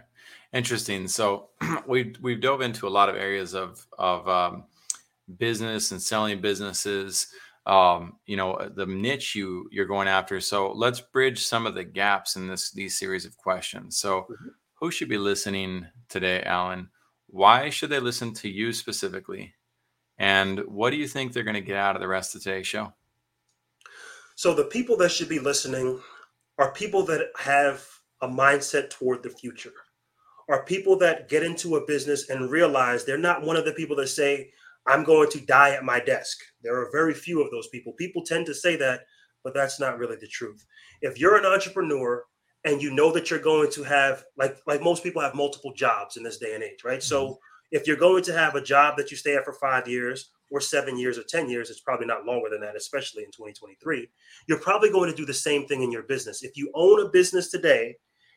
[0.55, 1.09] Interesting.
[1.09, 1.49] So
[1.85, 4.63] we've we've dove into a lot of areas of of um,
[5.37, 7.27] business and selling businesses.
[7.65, 10.39] Um, you know the niche you you're going after.
[10.39, 13.97] So let's bridge some of the gaps in this these series of questions.
[13.97, 14.47] So mm-hmm.
[14.75, 16.87] who should be listening today, Alan?
[17.27, 19.53] Why should they listen to you specifically?
[20.17, 22.65] And what do you think they're going to get out of the rest of today's
[22.65, 22.93] show?
[24.35, 25.99] So the people that should be listening
[26.57, 27.85] are people that have
[28.21, 29.73] a mindset toward the future
[30.47, 33.95] are people that get into a business and realize they're not one of the people
[33.97, 34.51] that say,
[34.87, 36.37] I'm going to die at my desk.
[36.61, 37.93] There are very few of those people.
[37.93, 39.01] People tend to say that,
[39.43, 40.63] but that's not really the truth.
[41.01, 42.23] If you're an entrepreneur
[42.63, 46.17] and you know that you're going to have like like most people have multiple jobs
[46.17, 46.99] in this day and age, right?
[46.99, 47.01] Mm-hmm.
[47.01, 47.39] So
[47.71, 50.61] if you're going to have a job that you stay at for 5 years or
[50.61, 54.07] 7 years or 10 years, it's probably not longer than that, especially in 2023.
[54.47, 56.43] You're probably going to do the same thing in your business.
[56.43, 57.95] If you own a business today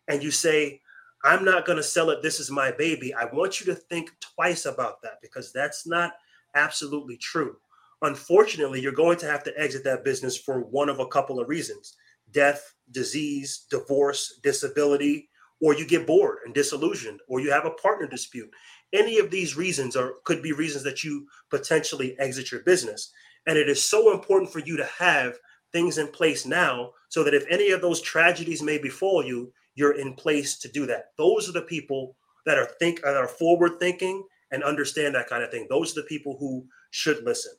[0.09, 0.81] and you say,
[1.25, 2.23] I'm not going to sell it.
[2.23, 3.13] This is my baby.
[3.13, 6.13] I want you to think twice about that because that's not
[6.55, 7.57] absolutely true.
[8.03, 11.49] Unfortunately, you're going to have to exit that business for one of a couple of
[11.49, 11.97] reasons
[12.31, 18.07] death, disease, divorce, disability, or you get bored and disillusioned, or you have a partner
[18.07, 18.51] dispute.
[18.93, 23.11] Any of these reasons are could be reasons that you potentially exit your business.
[23.47, 25.39] And it is so important for you to have
[25.73, 29.97] things in place now so that if any of those tragedies may befall you, you're
[29.97, 31.13] in place to do that.
[31.17, 35.45] Those are the people that are think that are forward thinking and understand that kind
[35.45, 35.69] of thing.
[35.71, 37.53] Those are the people who should listen.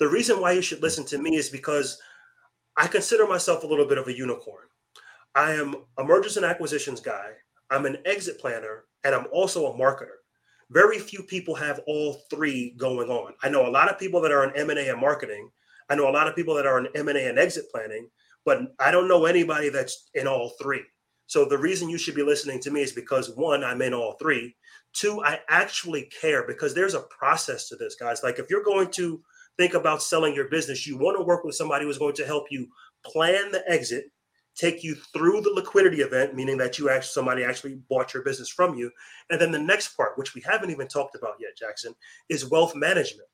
[0.00, 2.00] The reason why you should listen to me is because
[2.76, 4.64] I consider myself a little bit of a unicorn.
[5.36, 7.30] I am a mergers and acquisitions guy.
[7.70, 10.18] I'm an exit planner and I'm also a marketer.
[10.70, 13.34] Very few people have all three going on.
[13.44, 15.48] I know a lot of people that are in M&A and marketing.
[15.88, 18.10] I know a lot of people that are in M&A and exit planning,
[18.44, 20.82] but I don't know anybody that's in all three.
[21.26, 24.12] So the reason you should be listening to me is because one, I'm in all
[24.12, 24.54] three.
[24.92, 28.22] Two, I actually care because there's a process to this, guys.
[28.22, 29.20] Like if you're going to
[29.56, 32.46] think about selling your business, you want to work with somebody who's going to help
[32.50, 32.68] you
[33.04, 34.06] plan the exit,
[34.54, 38.48] take you through the liquidity event, meaning that you actually somebody actually bought your business
[38.48, 38.90] from you.
[39.30, 41.94] And then the next part, which we haven't even talked about yet, Jackson,
[42.28, 43.28] is wealth management.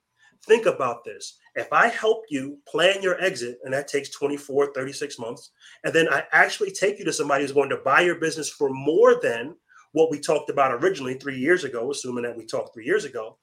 [0.44, 1.38] Think about this.
[1.54, 5.50] If I help you plan your exit, and that takes 24, 36 months,
[5.84, 8.68] and then I actually take you to somebody who's going to buy your business for
[8.70, 9.54] more than
[9.92, 13.36] what we talked about originally three years ago, assuming that we talked three years ago,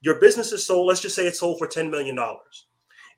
[0.00, 2.16] your business is sold, let's just say it's sold for $10 million.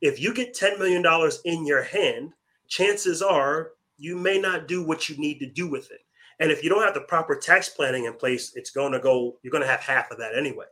[0.01, 1.05] If you get $10 million
[1.45, 2.33] in your hand,
[2.69, 6.01] chances are you may not do what you need to do with it.
[6.41, 9.39] And if you don't have the proper tax planning in place, it's going to go,
[9.43, 10.65] you're going to have half of that anyway.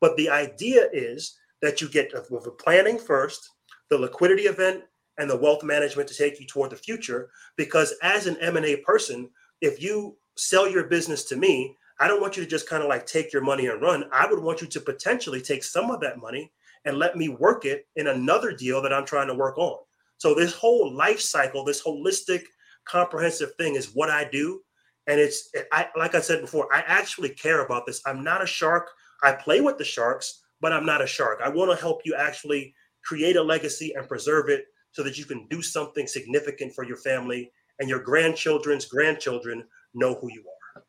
[0.00, 3.48] But the idea is that you get with the planning first,
[3.88, 4.82] the liquidity event,
[5.18, 7.30] and the wealth management to take you toward the future.
[7.56, 12.36] Because as an M&A person, if you sell your business to me, I don't want
[12.36, 14.04] you to just kind of like take your money and run.
[14.12, 16.50] I would want you to potentially take some of that money
[16.84, 19.78] and let me work it in another deal that I'm trying to work on.
[20.18, 22.42] So this whole life cycle, this holistic,
[22.84, 24.62] comprehensive thing is what I do.
[25.06, 28.00] And it's I like I said before, I actually care about this.
[28.06, 28.88] I'm not a shark.
[29.22, 31.40] I play with the sharks, but I'm not a shark.
[31.44, 35.24] I want to help you actually create a legacy and preserve it so that you
[35.24, 40.44] can do something significant for your family and your grandchildren's grandchildren know who you
[40.76, 40.84] are.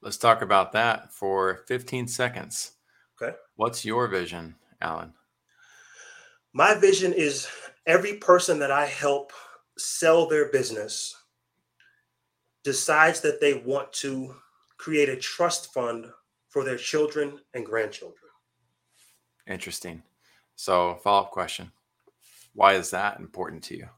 [0.00, 2.72] Let's talk about that for 15 seconds.
[3.20, 3.36] Okay.
[3.56, 5.12] What's your vision, Alan?
[6.52, 7.48] My vision is
[7.86, 9.32] every person that I help
[9.76, 11.14] sell their business
[12.62, 14.36] decides that they want to
[14.78, 16.06] create a trust fund
[16.48, 18.25] for their children and grandchildren.
[19.46, 20.02] Interesting.
[20.56, 21.70] So, follow up question
[22.54, 23.88] Why is that important to you?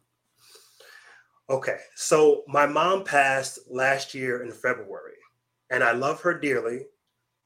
[1.51, 1.79] Okay.
[1.95, 5.17] So, my mom passed last year in February,
[5.71, 6.87] and I love her dearly,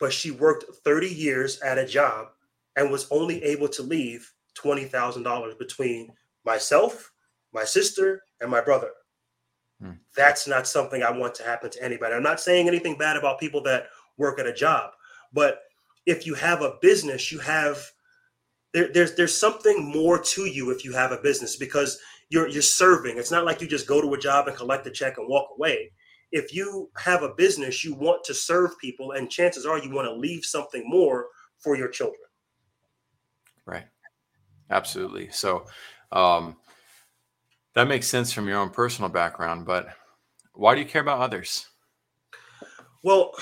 [0.00, 2.28] but she worked 30 years at a job
[2.76, 6.12] and was only able to leave $20,000 between
[6.44, 7.12] myself,
[7.52, 8.90] my sister, and my brother.
[9.80, 9.92] Hmm.
[10.16, 12.14] That's not something I want to happen to anybody.
[12.14, 14.90] I'm not saying anything bad about people that work at a job,
[15.32, 15.60] but
[16.06, 17.84] if you have a business, you have
[18.72, 21.98] there, there's there's something more to you if you have a business because
[22.30, 23.18] you're you're serving.
[23.18, 25.48] It's not like you just go to a job and collect a check and walk
[25.56, 25.92] away.
[26.30, 30.06] If you have a business, you want to serve people, and chances are you want
[30.08, 31.26] to leave something more
[31.58, 32.22] for your children.
[33.66, 33.84] Right.
[34.70, 35.30] Absolutely.
[35.30, 35.66] So
[36.10, 36.56] um,
[37.74, 39.88] that makes sense from your own personal background, but
[40.54, 41.68] why do you care about others?
[43.04, 43.32] Well,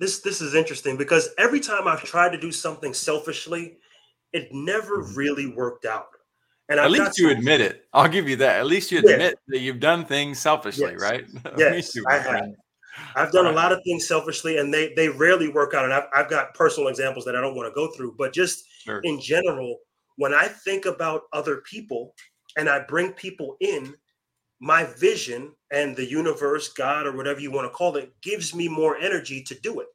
[0.00, 3.76] this this is interesting because every time I've tried to do something selfishly,
[4.32, 5.14] it never mm-hmm.
[5.14, 6.08] really worked out.
[6.70, 7.86] And at I've least you admit it.
[7.92, 8.60] I'll give you that.
[8.60, 9.30] At least you admit yeah.
[9.48, 11.00] that you've done things selfishly, yes.
[11.00, 11.24] right?
[11.58, 12.44] Yes, I have.
[13.14, 13.52] I've done right.
[13.52, 15.84] a lot of things selfishly, and they they rarely work out.
[15.84, 18.64] And I've, I've got personal examples that I don't want to go through, but just
[18.84, 19.00] sure.
[19.04, 19.78] in general,
[20.16, 22.14] when I think about other people
[22.56, 23.94] and I bring people in,
[24.60, 28.68] my vision and the universe, God, or whatever you want to call it, gives me
[28.68, 29.88] more energy to do it.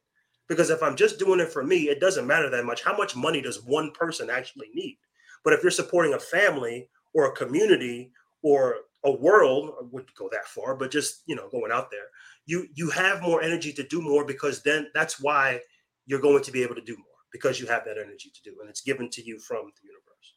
[0.48, 2.82] Because if I'm just doing it for me, it doesn't matter that much.
[2.82, 4.98] How much money does one person actually need?
[5.44, 8.12] But if you're supporting a family or a community
[8.42, 12.06] or a world, I wouldn't go that far, but just you know, going out there,
[12.46, 15.60] you you have more energy to do more because then that's why
[16.06, 18.56] you're going to be able to do more because you have that energy to do,
[18.60, 20.34] and it's given to you from the universe.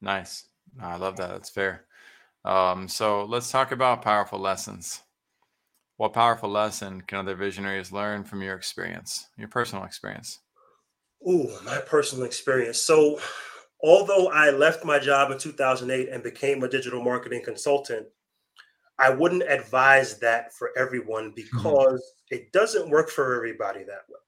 [0.00, 0.46] Nice.
[0.80, 1.30] I love that.
[1.30, 1.86] That's fair.
[2.44, 5.02] Um, so let's talk about powerful lessons.
[5.96, 10.40] What powerful lesson can other visionaries learn from your experience, your personal experience?
[11.26, 12.78] Ooh, my personal experience.
[12.78, 13.18] So,
[13.82, 18.06] although I left my job in 2008 and became a digital marketing consultant,
[18.98, 21.34] I wouldn't advise that for everyone mm-hmm.
[21.36, 22.36] because mm-hmm.
[22.36, 24.18] it doesn't work for everybody that way.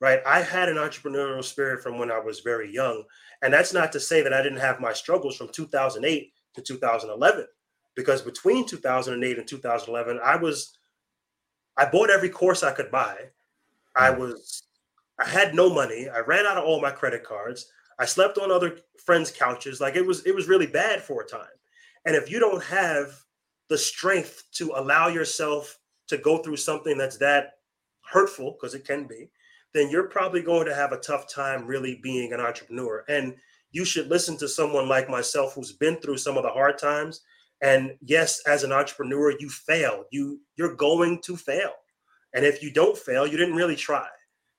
[0.00, 0.20] Right?
[0.26, 3.04] I had an entrepreneurial spirit from when I was very young,
[3.42, 7.46] and that's not to say that I didn't have my struggles from 2008 to 2011
[7.94, 10.76] because between 2008 and 2011 i was
[11.76, 13.16] i bought every course i could buy.
[13.96, 14.20] I hmm.
[14.20, 14.64] was
[15.18, 16.08] i had no money.
[16.08, 17.70] I ran out of all my credit cards.
[17.98, 19.80] I slept on other friends couches.
[19.80, 21.58] Like it was it was really bad for a time.
[22.04, 23.14] And if you don't have
[23.68, 27.52] the strength to allow yourself to go through something that's that
[28.00, 29.30] hurtful because it can be
[29.72, 33.04] then you're probably going to have a tough time really being an entrepreneur.
[33.08, 33.34] And
[33.72, 37.22] you should listen to someone like myself who's been through some of the hard times.
[37.62, 40.04] And yes as an entrepreneur you fail.
[40.10, 41.72] You you're going to fail.
[42.34, 44.06] And if you don't fail you didn't really try.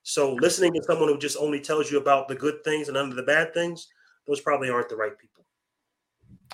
[0.03, 3.15] So listening to someone who just only tells you about the good things and under
[3.15, 3.87] the bad things
[4.27, 5.45] those probably aren't the right people.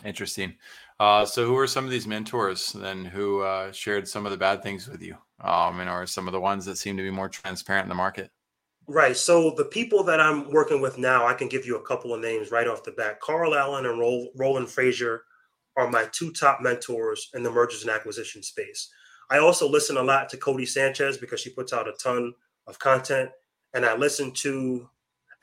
[0.03, 0.55] Interesting.
[0.99, 4.37] Uh, so who are some of these mentors then who uh, shared some of the
[4.37, 7.11] bad things with you um, and are some of the ones that seem to be
[7.11, 8.31] more transparent in the market?
[8.91, 9.15] Right.
[9.15, 12.21] So the people that I'm working with now, I can give you a couple of
[12.21, 13.19] names right off the bat.
[13.19, 15.19] Carl Allen and Roland Frasier
[15.77, 18.89] are my two top mentors in the mergers and acquisition space.
[19.29, 22.33] I also listen a lot to Codie Sanchez because she puts out a ton
[22.65, 23.29] of content,
[23.75, 24.89] and I listen to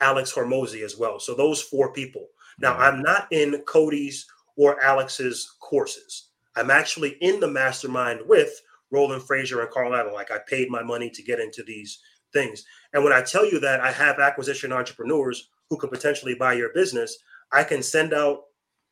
[0.01, 1.17] Alex Hormozi as well.
[1.17, 2.27] So those four people.
[2.59, 2.81] Now mm-hmm.
[2.81, 6.31] I'm not in Codie's or Alex's courses.
[6.57, 10.13] I'm actually in the mastermind with Roland Frasier and Carl Allen.
[10.13, 11.99] Like I paid my money to get into these
[12.33, 12.65] things.
[12.97, 16.73] And when I tell you that I have acquisition entrepreneurs who could potentially buy your
[16.73, 17.15] business,
[17.51, 18.45] I can send out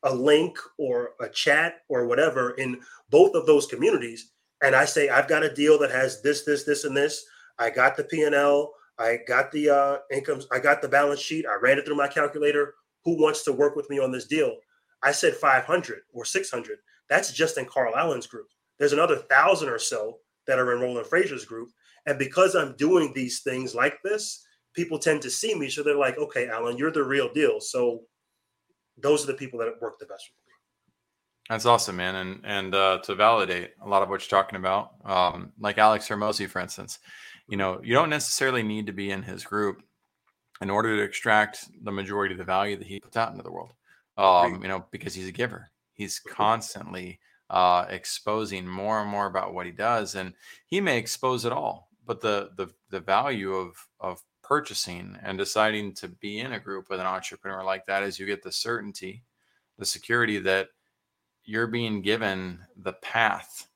[0.04, 2.78] a link or a chat or whatever in
[3.10, 4.30] both of those communities.
[4.62, 7.26] And I say, I've got a deal that has this, this, this, and this.
[7.58, 8.72] I got the P&L.
[8.96, 10.46] I got the uh, incomes.
[10.52, 11.44] I got the balance sheet.
[11.44, 12.74] I ran it through my calculator.
[13.04, 14.54] Who wants to work with me on this deal?
[15.02, 16.78] I said 500 or 600.
[17.10, 18.46] That's just in Carl Allen's group.
[18.78, 21.70] There's another thousand or so that are in Roland Frasier's group.
[22.06, 25.68] And because I'm doing these things like this, people tend to see me.
[25.68, 27.60] So they're like, okay, Alan, you're the real deal.
[27.60, 28.02] So
[28.96, 30.52] those are the people that work the best with me.
[31.48, 32.14] That's awesome, man.
[32.14, 36.08] And and uh, to validate a lot of what you're talking about, um, like Alex
[36.08, 36.98] Hormozi, for instance,
[37.48, 39.82] you know, you don't necessarily need to be in his group
[40.60, 43.52] in order to extract the majority of the value that he puts out into the
[43.52, 43.72] world.
[44.18, 45.68] Um, you know, because he's a giver.
[45.92, 50.32] He's constantly uh, exposing more and more about what he does, and
[50.66, 55.92] he may expose it all but the the the value of of purchasing and deciding
[55.92, 59.24] to be in a group with an entrepreneur like that is you get the certainty,
[59.76, 60.68] the security that
[61.44, 63.66] you're being given the path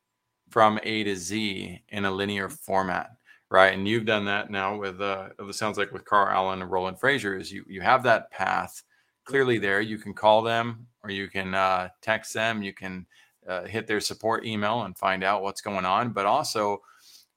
[0.48, 3.10] from A to Z in a linear format,
[3.50, 3.74] right?
[3.74, 6.98] And you've done that now with uh, it sounds like with Carl Allen and Roland
[6.98, 8.82] Frasier is you you have that path
[9.24, 9.80] clearly there.
[9.80, 12.62] You can call them or you can uh, text them.
[12.62, 13.06] You can
[13.48, 16.80] uh, hit their support email and find out what's going on, but also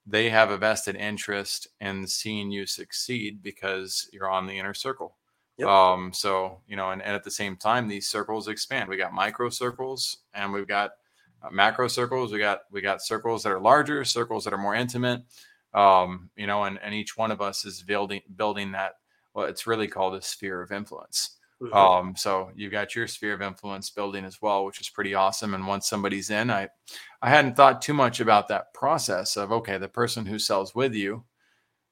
[0.05, 5.15] they have a vested interest in seeing you succeed because you're on the inner circle.
[5.57, 5.67] Yep.
[5.67, 8.89] Um, so you know, and, and, at the same time, these circles expand.
[8.89, 10.91] We got micro circles, and we've got
[11.43, 12.31] uh, macro circles.
[12.31, 15.21] We got we got circles that are larger, circles that are more intimate.
[15.73, 18.93] Um, you know, and and each one of us is building building that.
[19.33, 21.37] Well, it's really called a sphere of influence.
[21.63, 21.75] Mm-hmm.
[21.75, 25.53] Um, so you've got your sphere of influence building as well, which is pretty awesome.
[25.53, 26.69] And once somebody's in, I
[27.21, 30.93] I hadn't thought too much about that process of okay, the person who sells with
[30.93, 31.23] you,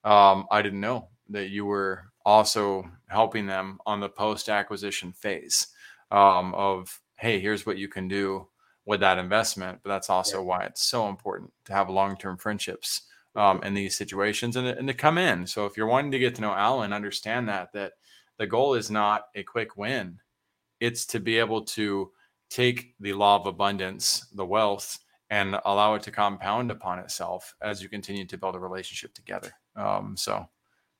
[0.04, 5.68] um, I didn't know that you were also helping them on the post acquisition phase
[6.12, 8.48] um, of hey, here's what you can do
[8.86, 9.80] with that investment.
[9.84, 10.46] But that's also yeah.
[10.46, 13.02] why it's so important to have long term friendships
[13.36, 13.68] um, mm-hmm.
[13.68, 15.48] in these situations and, and to come in.
[15.48, 17.94] So if you're wanting to get to know Alan, understand that that
[18.42, 20.18] the goal is not a quick win.
[20.80, 22.10] It's to be able to
[22.50, 24.98] take the law of abundance, the wealth,
[25.30, 29.52] and allow it to compound upon itself as you continue to build a relationship together.
[29.76, 30.50] Um, so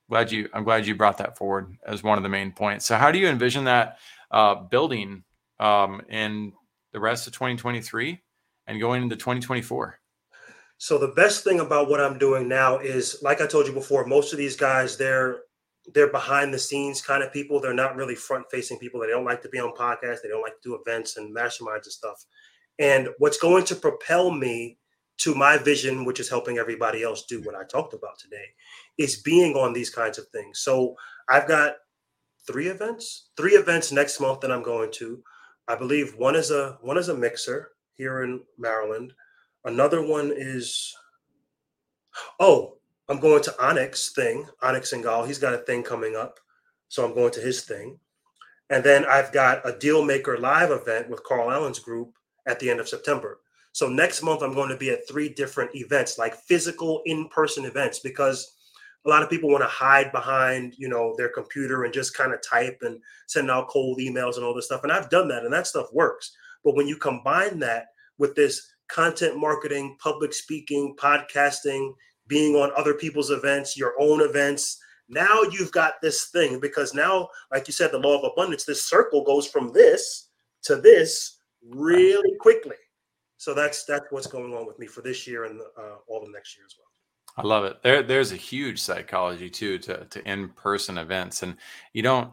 [0.08, 2.86] glad you, I'm glad you brought that forward as one of the main points.
[2.86, 3.98] So how do you envision that
[4.30, 5.24] uh, building
[5.60, 6.54] um, in
[6.94, 8.22] the rest of 2023
[8.68, 10.00] and going into 2024?
[10.78, 14.06] So the best thing about what I'm doing now is, like I told you before,
[14.06, 15.40] most of these guys, they're
[15.94, 17.60] they're behind the scenes kind of people.
[17.60, 19.00] They're not really front facing people.
[19.00, 20.22] They don't like to be on podcasts.
[20.22, 22.26] They don't like to do events and masterminds and stuff.
[22.80, 24.78] And what's going to propel me
[25.20, 28.46] to my vision, which is helping everybody else do what I talked about today,
[28.98, 30.60] is being on these kinds of things.
[30.60, 30.96] So
[31.30, 31.76] I've got
[32.48, 35.22] three events, three events next month that I'm going to.
[35.68, 39.14] I believe one is a one is a mixer here in Maryland.
[39.64, 40.94] Another one is
[42.40, 42.78] oh,
[43.12, 45.28] I'm going to Anik's thing, Anik Singal.
[45.28, 46.40] He's got a thing coming up.
[46.88, 48.00] So I'm going to his thing.
[48.70, 52.14] And then I've got a Deal Maker live event with Carl Allen's group
[52.48, 53.42] at the end of September.
[53.74, 58.00] So next month I'm going to be at three different events, like physical in-person events,
[58.00, 58.56] because
[59.06, 62.34] a lot of people want to hide behind, you know, their computer and just kind
[62.34, 62.98] of type and
[63.28, 64.84] send out cold emails and all this stuff.
[64.84, 66.32] And I've done that and that stuff works.
[66.64, 71.94] But when you combine that with this content marketing, public speaking, podcasting,
[72.32, 74.80] being on other people's events, your own events.
[75.10, 78.86] Now you've got this thing because now, like you said, the law of abundance, this
[78.86, 80.30] circle goes from this
[80.64, 82.78] to this really quickly.
[83.36, 86.32] So that's that's what's going on with me for this year and uh, all the
[86.32, 86.88] next year as well.
[87.36, 87.84] I love it.
[87.84, 91.58] There, there's a huge psychology too to to in-person events, and
[91.92, 92.32] you don't.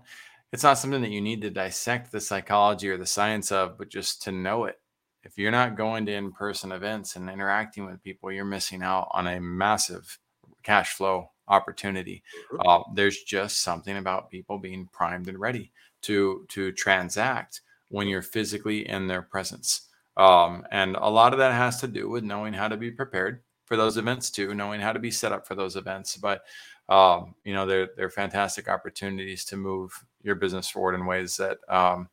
[0.52, 3.90] It's not something that you need to dissect the psychology or the science of, but
[3.90, 4.76] just to know it
[5.22, 9.26] if you're not going to in-person events and interacting with people you're missing out on
[9.26, 10.18] a massive
[10.62, 12.22] cash flow opportunity.
[12.60, 18.22] Uh, there's just something about people being primed and ready to to transact when you're
[18.22, 19.88] physically in their presence.
[20.16, 23.42] Um, and a lot of that has to do with knowing how to be prepared
[23.64, 26.16] for those events too, knowing how to be set up for those events.
[26.16, 26.42] But
[26.88, 29.92] um, you know, they're they're fantastic opportunities to move
[30.22, 32.08] your business forward in ways that um,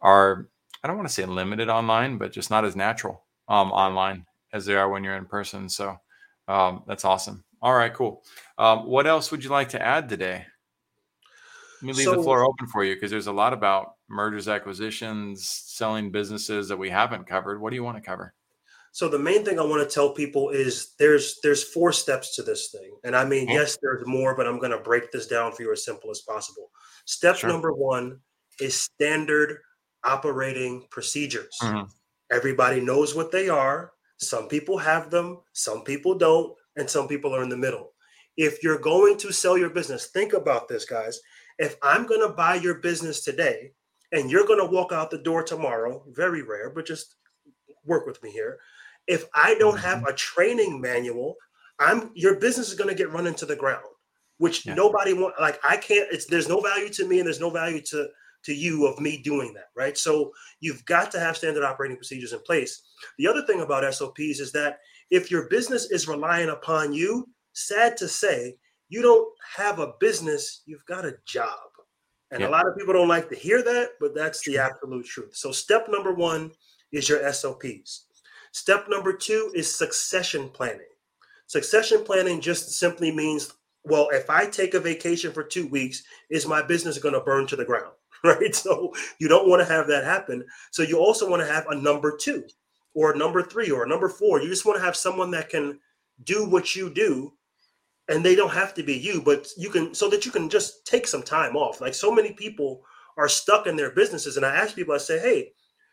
[0.00, 0.48] are
[0.82, 4.66] I don't want to say limited online, but just not as natural um, online as
[4.66, 5.68] they are when you're in person.
[5.68, 5.96] So
[6.48, 7.44] um, that's awesome.
[7.60, 8.24] All right, cool.
[8.58, 10.44] Um, what else would you like to add today?
[11.80, 14.48] Let me leave so, the floor open for you because there's a lot about mergers,
[14.48, 17.60] acquisitions, selling businesses that we haven't covered.
[17.60, 18.34] What do you want to cover?
[18.92, 22.42] So the main thing I want to tell people is there's there's four steps to
[22.42, 22.92] this thing.
[23.04, 25.72] And I mean, yes, there's more, but I'm going to break this down for you
[25.72, 26.70] as simple as possible.
[27.06, 27.48] Step sure.
[27.48, 28.18] number 1
[28.60, 29.58] is standard
[30.04, 31.56] operating procedures.
[31.62, 31.84] Mm-hmm.
[32.30, 33.92] Everybody knows what they are.
[34.18, 37.92] Some people have them, some people don't, and some people are in the middle.
[38.36, 41.20] If you're going to sell your business, think about this, guys.
[41.58, 43.72] If I'm going to buy your business today
[44.12, 47.16] and you're going to walk out the door tomorrow, very rare, but just
[47.84, 48.58] work with me here.
[49.06, 50.08] If I don't have mm-hmm.
[50.08, 51.36] a training manual,
[51.78, 53.84] I'm your business is going to get run into the ground,
[54.38, 54.74] which yeah.
[54.74, 55.34] nobody want.
[55.40, 56.08] Like I can't.
[56.12, 58.08] It's there's no value to me, and there's no value to
[58.44, 59.96] to you of me doing that, right?
[59.96, 62.82] So you've got to have standard operating procedures in place.
[63.18, 64.78] The other thing about SOPs is that
[65.10, 68.56] if your business is relying upon you, sad to say,
[68.88, 71.58] you don't have a business, you've got a job.
[72.30, 72.48] And yeah.
[72.48, 75.36] a lot of people don't like to hear that, but that's the absolute truth.
[75.36, 76.50] So step number one
[76.92, 78.06] is your SOPs.
[78.52, 80.86] Step number two is succession planning.
[81.46, 83.52] Succession planning just simply means,
[83.84, 87.46] well, if I take a vacation for two weeks, is my business going to burn
[87.48, 87.92] to the ground?
[88.24, 88.54] Right.
[88.54, 90.44] So you don't want to have that happen.
[90.70, 92.44] So you also want to have a number two
[92.94, 94.40] or a number three or a number four.
[94.40, 95.80] You just want to have someone that can
[96.22, 97.32] do what you do
[98.08, 100.86] and they don't have to be you, but you can so that you can just
[100.86, 101.80] take some time off.
[101.80, 102.82] Like so many people
[103.16, 104.36] are stuck in their businesses.
[104.36, 105.52] And I ask people, I say, hey,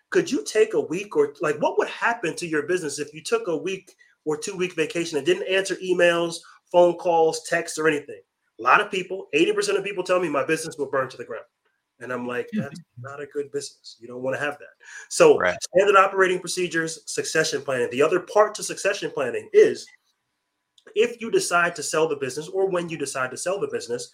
[0.09, 3.23] could you take a week or like what would happen to your business if you
[3.23, 3.93] took a week
[4.25, 6.37] or two week vacation and didn't answer emails,
[6.71, 8.21] phone calls, texts, or anything?
[8.59, 11.23] A lot of people, 80% of people tell me my business will burn to the
[11.23, 11.45] ground.
[11.99, 13.97] And I'm like, that's not a good business.
[13.99, 14.69] You don't want to have that.
[15.09, 15.57] So, right.
[15.75, 17.89] standard operating procedures, succession planning.
[17.91, 19.85] The other part to succession planning is
[20.95, 24.11] if you decide to sell the business or when you decide to sell the business,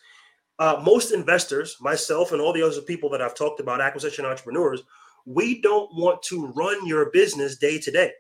[0.58, 4.82] uh, most investors, myself and all the other people that I've talked about, acquisition entrepreneurs,
[5.26, 8.12] we don't want to run your business day to day.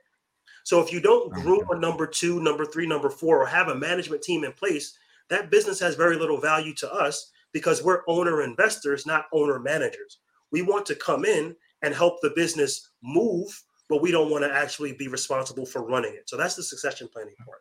[0.63, 3.75] So if you don't groom a number two, number three, number four, or have a
[3.75, 4.97] management team in place,
[5.29, 10.17] that business has very little value to us because we're owner investors, not owner managers.
[10.51, 13.47] We want to come in and help the business move,
[13.87, 16.29] but we don't want to actually be responsible for running it.
[16.29, 17.59] So that's the succession planning part.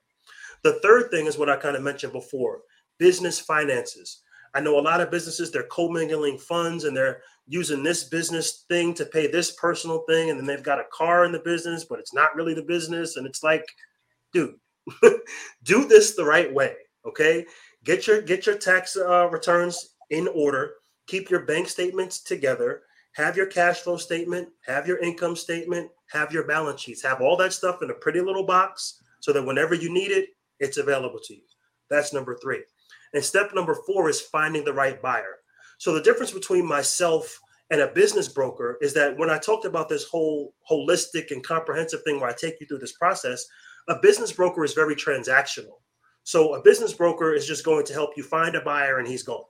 [0.64, 2.62] The third thing is what I kind of mentioned before
[2.98, 4.22] business finances.
[4.52, 8.94] I know a lot of businesses, they're commingling funds and they're using this business thing
[8.94, 10.30] to pay this personal thing.
[10.30, 13.16] And then they've got a car in the business, but it's not really the business.
[13.16, 13.64] And it's like,
[14.32, 14.56] dude,
[15.62, 16.74] do this the right way.
[17.06, 17.46] Okay.
[17.84, 20.72] Get your get your tax uh, returns in order.
[21.06, 22.82] Keep your bank statements together.
[23.12, 24.48] Have your cash flow statement.
[24.66, 25.90] Have your income statement.
[26.10, 27.02] Have your balance sheets.
[27.02, 30.30] Have all that stuff in a pretty little box so that whenever you need it,
[30.60, 31.42] it's available to you.
[31.90, 32.62] That's number three.
[33.12, 35.36] And step number four is finding the right buyer.
[35.78, 37.38] So the difference between myself
[37.70, 42.02] and a business broker is that when I talked about this whole holistic and comprehensive
[42.02, 43.44] thing where I take you through this process,
[43.88, 45.78] a business broker is very transactional.
[46.24, 49.22] So a business broker is just going to help you find a buyer and he's
[49.22, 49.44] gone,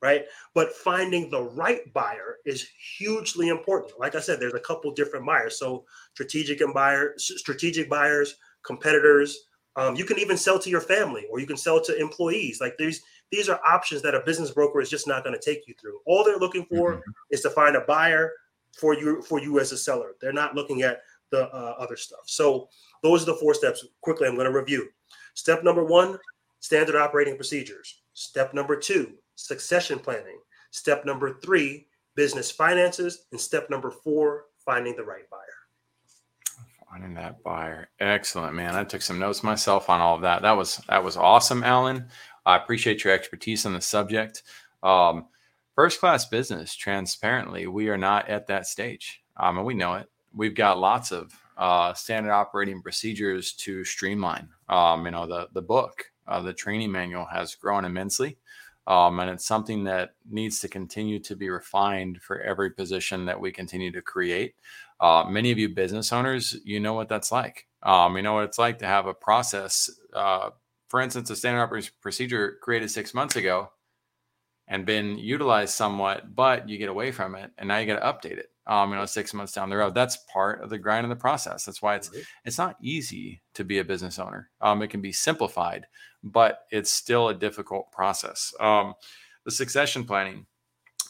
[0.00, 0.24] right?
[0.54, 2.68] But finding the right buyer is
[2.98, 3.98] hugely important.
[3.98, 5.58] Like I said, there's a couple different buyers.
[5.58, 11.26] So strategic and buyer, strategic buyers, competitors, um, you can even sell to your family
[11.30, 12.60] or you can sell to employees.
[12.60, 15.66] Like these, these are options that a business broker is just not going to take
[15.66, 16.00] you through.
[16.06, 17.10] All they're looking for mm-hmm.
[17.30, 18.32] is to find a buyer
[18.76, 20.12] for you for you as a seller.
[20.20, 22.20] They're not looking at the uh, other stuff.
[22.26, 22.68] So
[23.02, 23.84] those are the four steps.
[24.00, 24.88] Quickly, I'm going to review.
[25.40, 26.18] Step number one:
[26.58, 28.02] standard operating procedures.
[28.12, 30.38] Step number two: succession planning.
[30.70, 35.40] Step number three: business finances, and step number four: finding the right buyer.
[36.90, 37.88] Finding that buyer.
[38.00, 38.74] Excellent, man.
[38.74, 40.42] I took some notes myself on all of that.
[40.42, 42.08] That was that was awesome, Alan.
[42.44, 44.42] I appreciate your expertise on the subject.
[44.82, 45.24] Um,
[45.74, 49.22] first class business, transparently, we are not at that stage.
[49.38, 50.06] Um, and we know it.
[50.34, 54.48] We've got lots of uh, standard operating procedures to streamline.
[54.68, 58.38] Um, you know, the the book, uh, the training manual has grown immensely.
[58.86, 63.38] Um, and it's something that needs to continue to be refined for every position that
[63.38, 64.54] we continue to create.
[64.98, 67.66] Uh, many of you business owners, you know what that's like.
[67.82, 69.90] Um, you know what it's like to have a process.
[70.14, 70.50] Uh,
[70.88, 73.70] for instance, a standard operating procedure created six months ago
[74.66, 78.28] and been utilized somewhat, but you get away from it and now you got to
[78.28, 78.49] update it.
[78.66, 79.94] Um, you know, six months down the road.
[79.94, 81.64] That's part of the grind of the process.
[81.64, 82.20] That's why it's mm-hmm.
[82.44, 84.50] it's not easy to be a business owner.
[84.60, 85.86] Um, it can be simplified,
[86.22, 88.54] but it's still a difficult process.
[88.60, 88.94] Um,
[89.44, 90.46] the succession planning,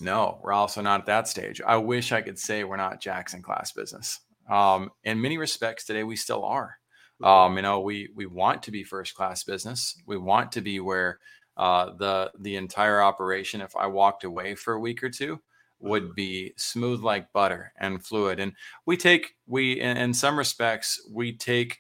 [0.01, 1.61] no, we're also not at that stage.
[1.67, 4.21] I wish I could say we're not Jackson class business.
[4.49, 6.77] Um, in many respects, today we still are.
[7.23, 10.01] Um, you know, we we want to be first class business.
[10.07, 11.19] We want to be where
[11.57, 15.41] uh, the the entire operation, if I walked away for a week or two,
[15.81, 18.39] would be smooth like butter and fluid.
[18.39, 18.53] And
[18.87, 21.79] we take we in, in some respects we take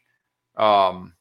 [0.57, 1.14] um,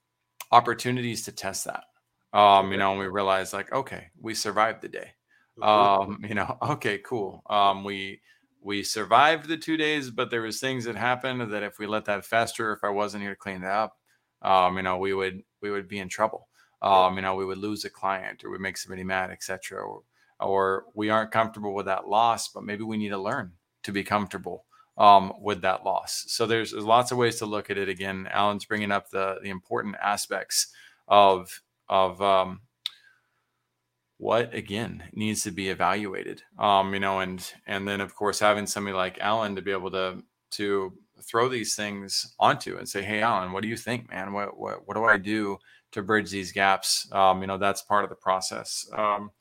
[0.51, 1.83] opportunities to test that.
[2.31, 5.11] Um, you know, and we realize like, okay, we survived the day.
[5.59, 5.63] Mm-hmm.
[5.63, 7.43] Um, you know, okay, cool.
[7.49, 8.21] Um, we
[8.61, 12.05] we survived the two days, but there was things that happened that if we let
[12.05, 13.97] that fester, if I wasn't here to clean it up,
[14.41, 16.47] um, you know, we would we would be in trouble.
[16.81, 19.81] Um, you know, we would lose a client or we'd make somebody mad, etc.
[19.81, 20.03] Or,
[20.39, 24.03] or we aren't comfortable with that loss, but maybe we need to learn to be
[24.03, 24.65] comfortable
[24.97, 26.25] um, with that loss.
[26.27, 27.89] So there's, there's lots of ways to look at it.
[27.89, 30.67] Again, Alan's bringing up the the important aspects
[31.07, 32.61] of of um,
[34.19, 38.67] what again needs to be evaluated um you know and and then of course having
[38.67, 40.21] somebody like alan to be able to
[40.51, 40.91] to
[41.23, 44.85] throw these things onto and say hey alan what do you think man what what,
[44.85, 45.57] what do i do
[45.93, 49.31] to bridge these gaps um you know that's part of the process um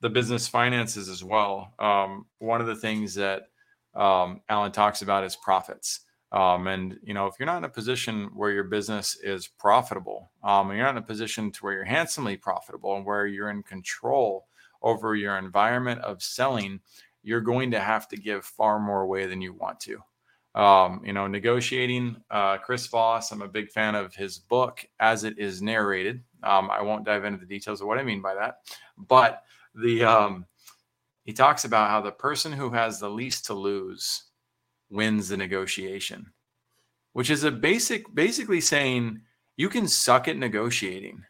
[0.00, 3.48] the business finances as well um one of the things that
[3.94, 6.00] um alan talks about is profits
[6.32, 10.30] um, and you know, if you're not in a position where your business is profitable,
[10.44, 13.50] um, and you're not in a position to where you're handsomely profitable and where you're
[13.50, 14.46] in control
[14.82, 16.80] over your environment of selling,
[17.22, 19.98] you're going to have to give far more away than you want to.
[20.54, 22.16] Um, you know, negotiating.
[22.30, 26.22] Uh, Chris Voss, I'm a big fan of his book as it is narrated.
[26.42, 28.58] Um, I won't dive into the details of what I mean by that,
[28.96, 29.42] but
[29.74, 30.46] the um,
[31.24, 34.24] he talks about how the person who has the least to lose
[34.90, 36.32] wins the negotiation,
[37.12, 39.20] which is a basic, basically saying
[39.56, 41.22] you can suck at negotiating,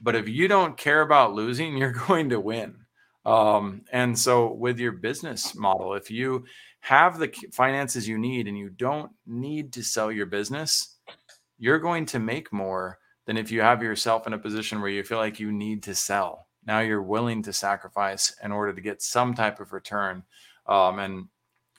[0.00, 2.76] but if you don't care about losing, you're going to win.
[3.24, 6.44] Um, and so, with your business model, if you
[6.80, 10.96] have the finances you need and you don't need to sell your business,
[11.58, 15.04] you're going to make more than if you have yourself in a position where you
[15.04, 16.48] feel like you need to sell.
[16.66, 20.22] Now you're willing to sacrifice in order to get some type of return.
[20.66, 21.28] Um, and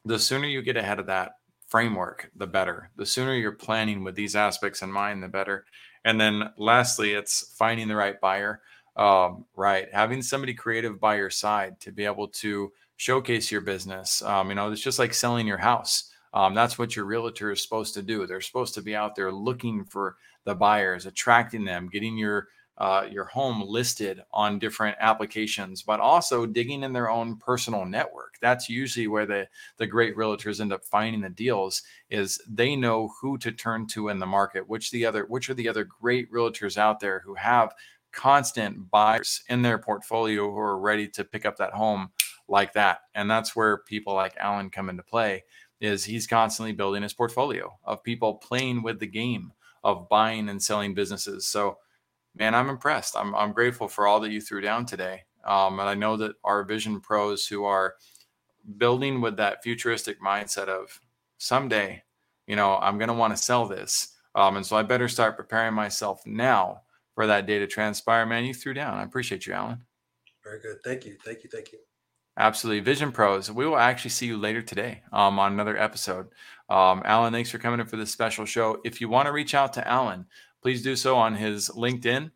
[0.05, 1.33] the sooner you get ahead of that
[1.67, 2.91] framework, the better.
[2.97, 5.65] The sooner you're planning with these aspects in mind, the better.
[6.05, 8.61] And then lastly, it's finding the right buyer.
[8.95, 9.87] Um, right.
[9.91, 14.21] Having somebody creative by your side to be able to showcase your business.
[14.21, 16.11] Um, you know, it's just like selling your house.
[16.33, 18.25] Um, that's what your realtor is supposed to do.
[18.25, 22.47] They're supposed to be out there looking for the buyers, attracting them, getting your
[22.77, 28.35] uh, your home listed on different applications, but also digging in their own personal network.
[28.41, 29.47] That's usually where the
[29.77, 31.83] the great realtors end up finding the deals.
[32.09, 35.53] Is they know who to turn to in the market, which the other which are
[35.53, 37.73] the other great realtors out there who have
[38.11, 42.09] constant buyers in their portfolio who are ready to pick up that home
[42.47, 43.01] like that.
[43.15, 45.43] And that's where people like Alan come into play.
[45.79, 49.51] Is he's constantly building his portfolio of people playing with the game
[49.83, 51.45] of buying and selling businesses.
[51.45, 51.77] So
[52.35, 53.15] man, I'm impressed.
[53.17, 55.23] I'm, I'm grateful for all that you threw down today.
[55.45, 57.95] Um, and I know that our vision pros who are
[58.77, 60.99] building with that futuristic mindset of
[61.37, 62.01] someday,
[62.47, 64.09] you know, I'm going to want to sell this.
[64.35, 66.81] Um, and so I better start preparing myself now
[67.13, 68.25] for that day to transpire.
[68.25, 68.97] Man, you threw down.
[68.97, 69.81] I appreciate you, Alan.
[70.43, 70.77] Very good.
[70.83, 71.17] Thank you.
[71.23, 71.49] Thank you.
[71.49, 71.79] Thank you.
[72.37, 72.79] Absolutely.
[72.79, 73.51] Vision Pros.
[73.51, 76.27] We will actually see you later today um, on another episode.
[76.67, 78.81] Um, Alan, thanks for coming in for this special show.
[78.83, 80.25] If you want to reach out to Alan,
[80.63, 82.31] please do so on his LinkedIn.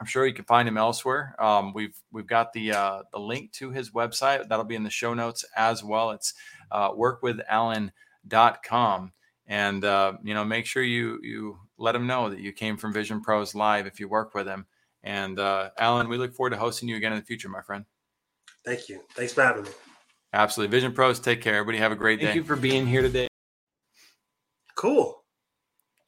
[0.00, 1.36] I'm sure you can find him elsewhere.
[1.38, 4.90] Um, we've we've got the uh, the link to his website that'll be in the
[4.90, 6.12] show notes as well.
[6.12, 6.34] It's
[6.72, 9.12] uh, workwithalan.com,
[9.46, 12.92] and uh, you know make sure you you let him know that you came from
[12.92, 14.66] Vision Pros Live if you work with him.
[15.02, 17.84] And uh, Alan, we look forward to hosting you again in the future, my friend.
[18.64, 19.00] Thank you.
[19.14, 19.70] Thanks for having me.
[20.32, 21.20] Absolutely, Vision Pros.
[21.20, 21.54] Take care.
[21.54, 22.26] Everybody have a great Thank day.
[22.26, 23.28] Thank you for being here today.
[24.74, 25.17] Cool.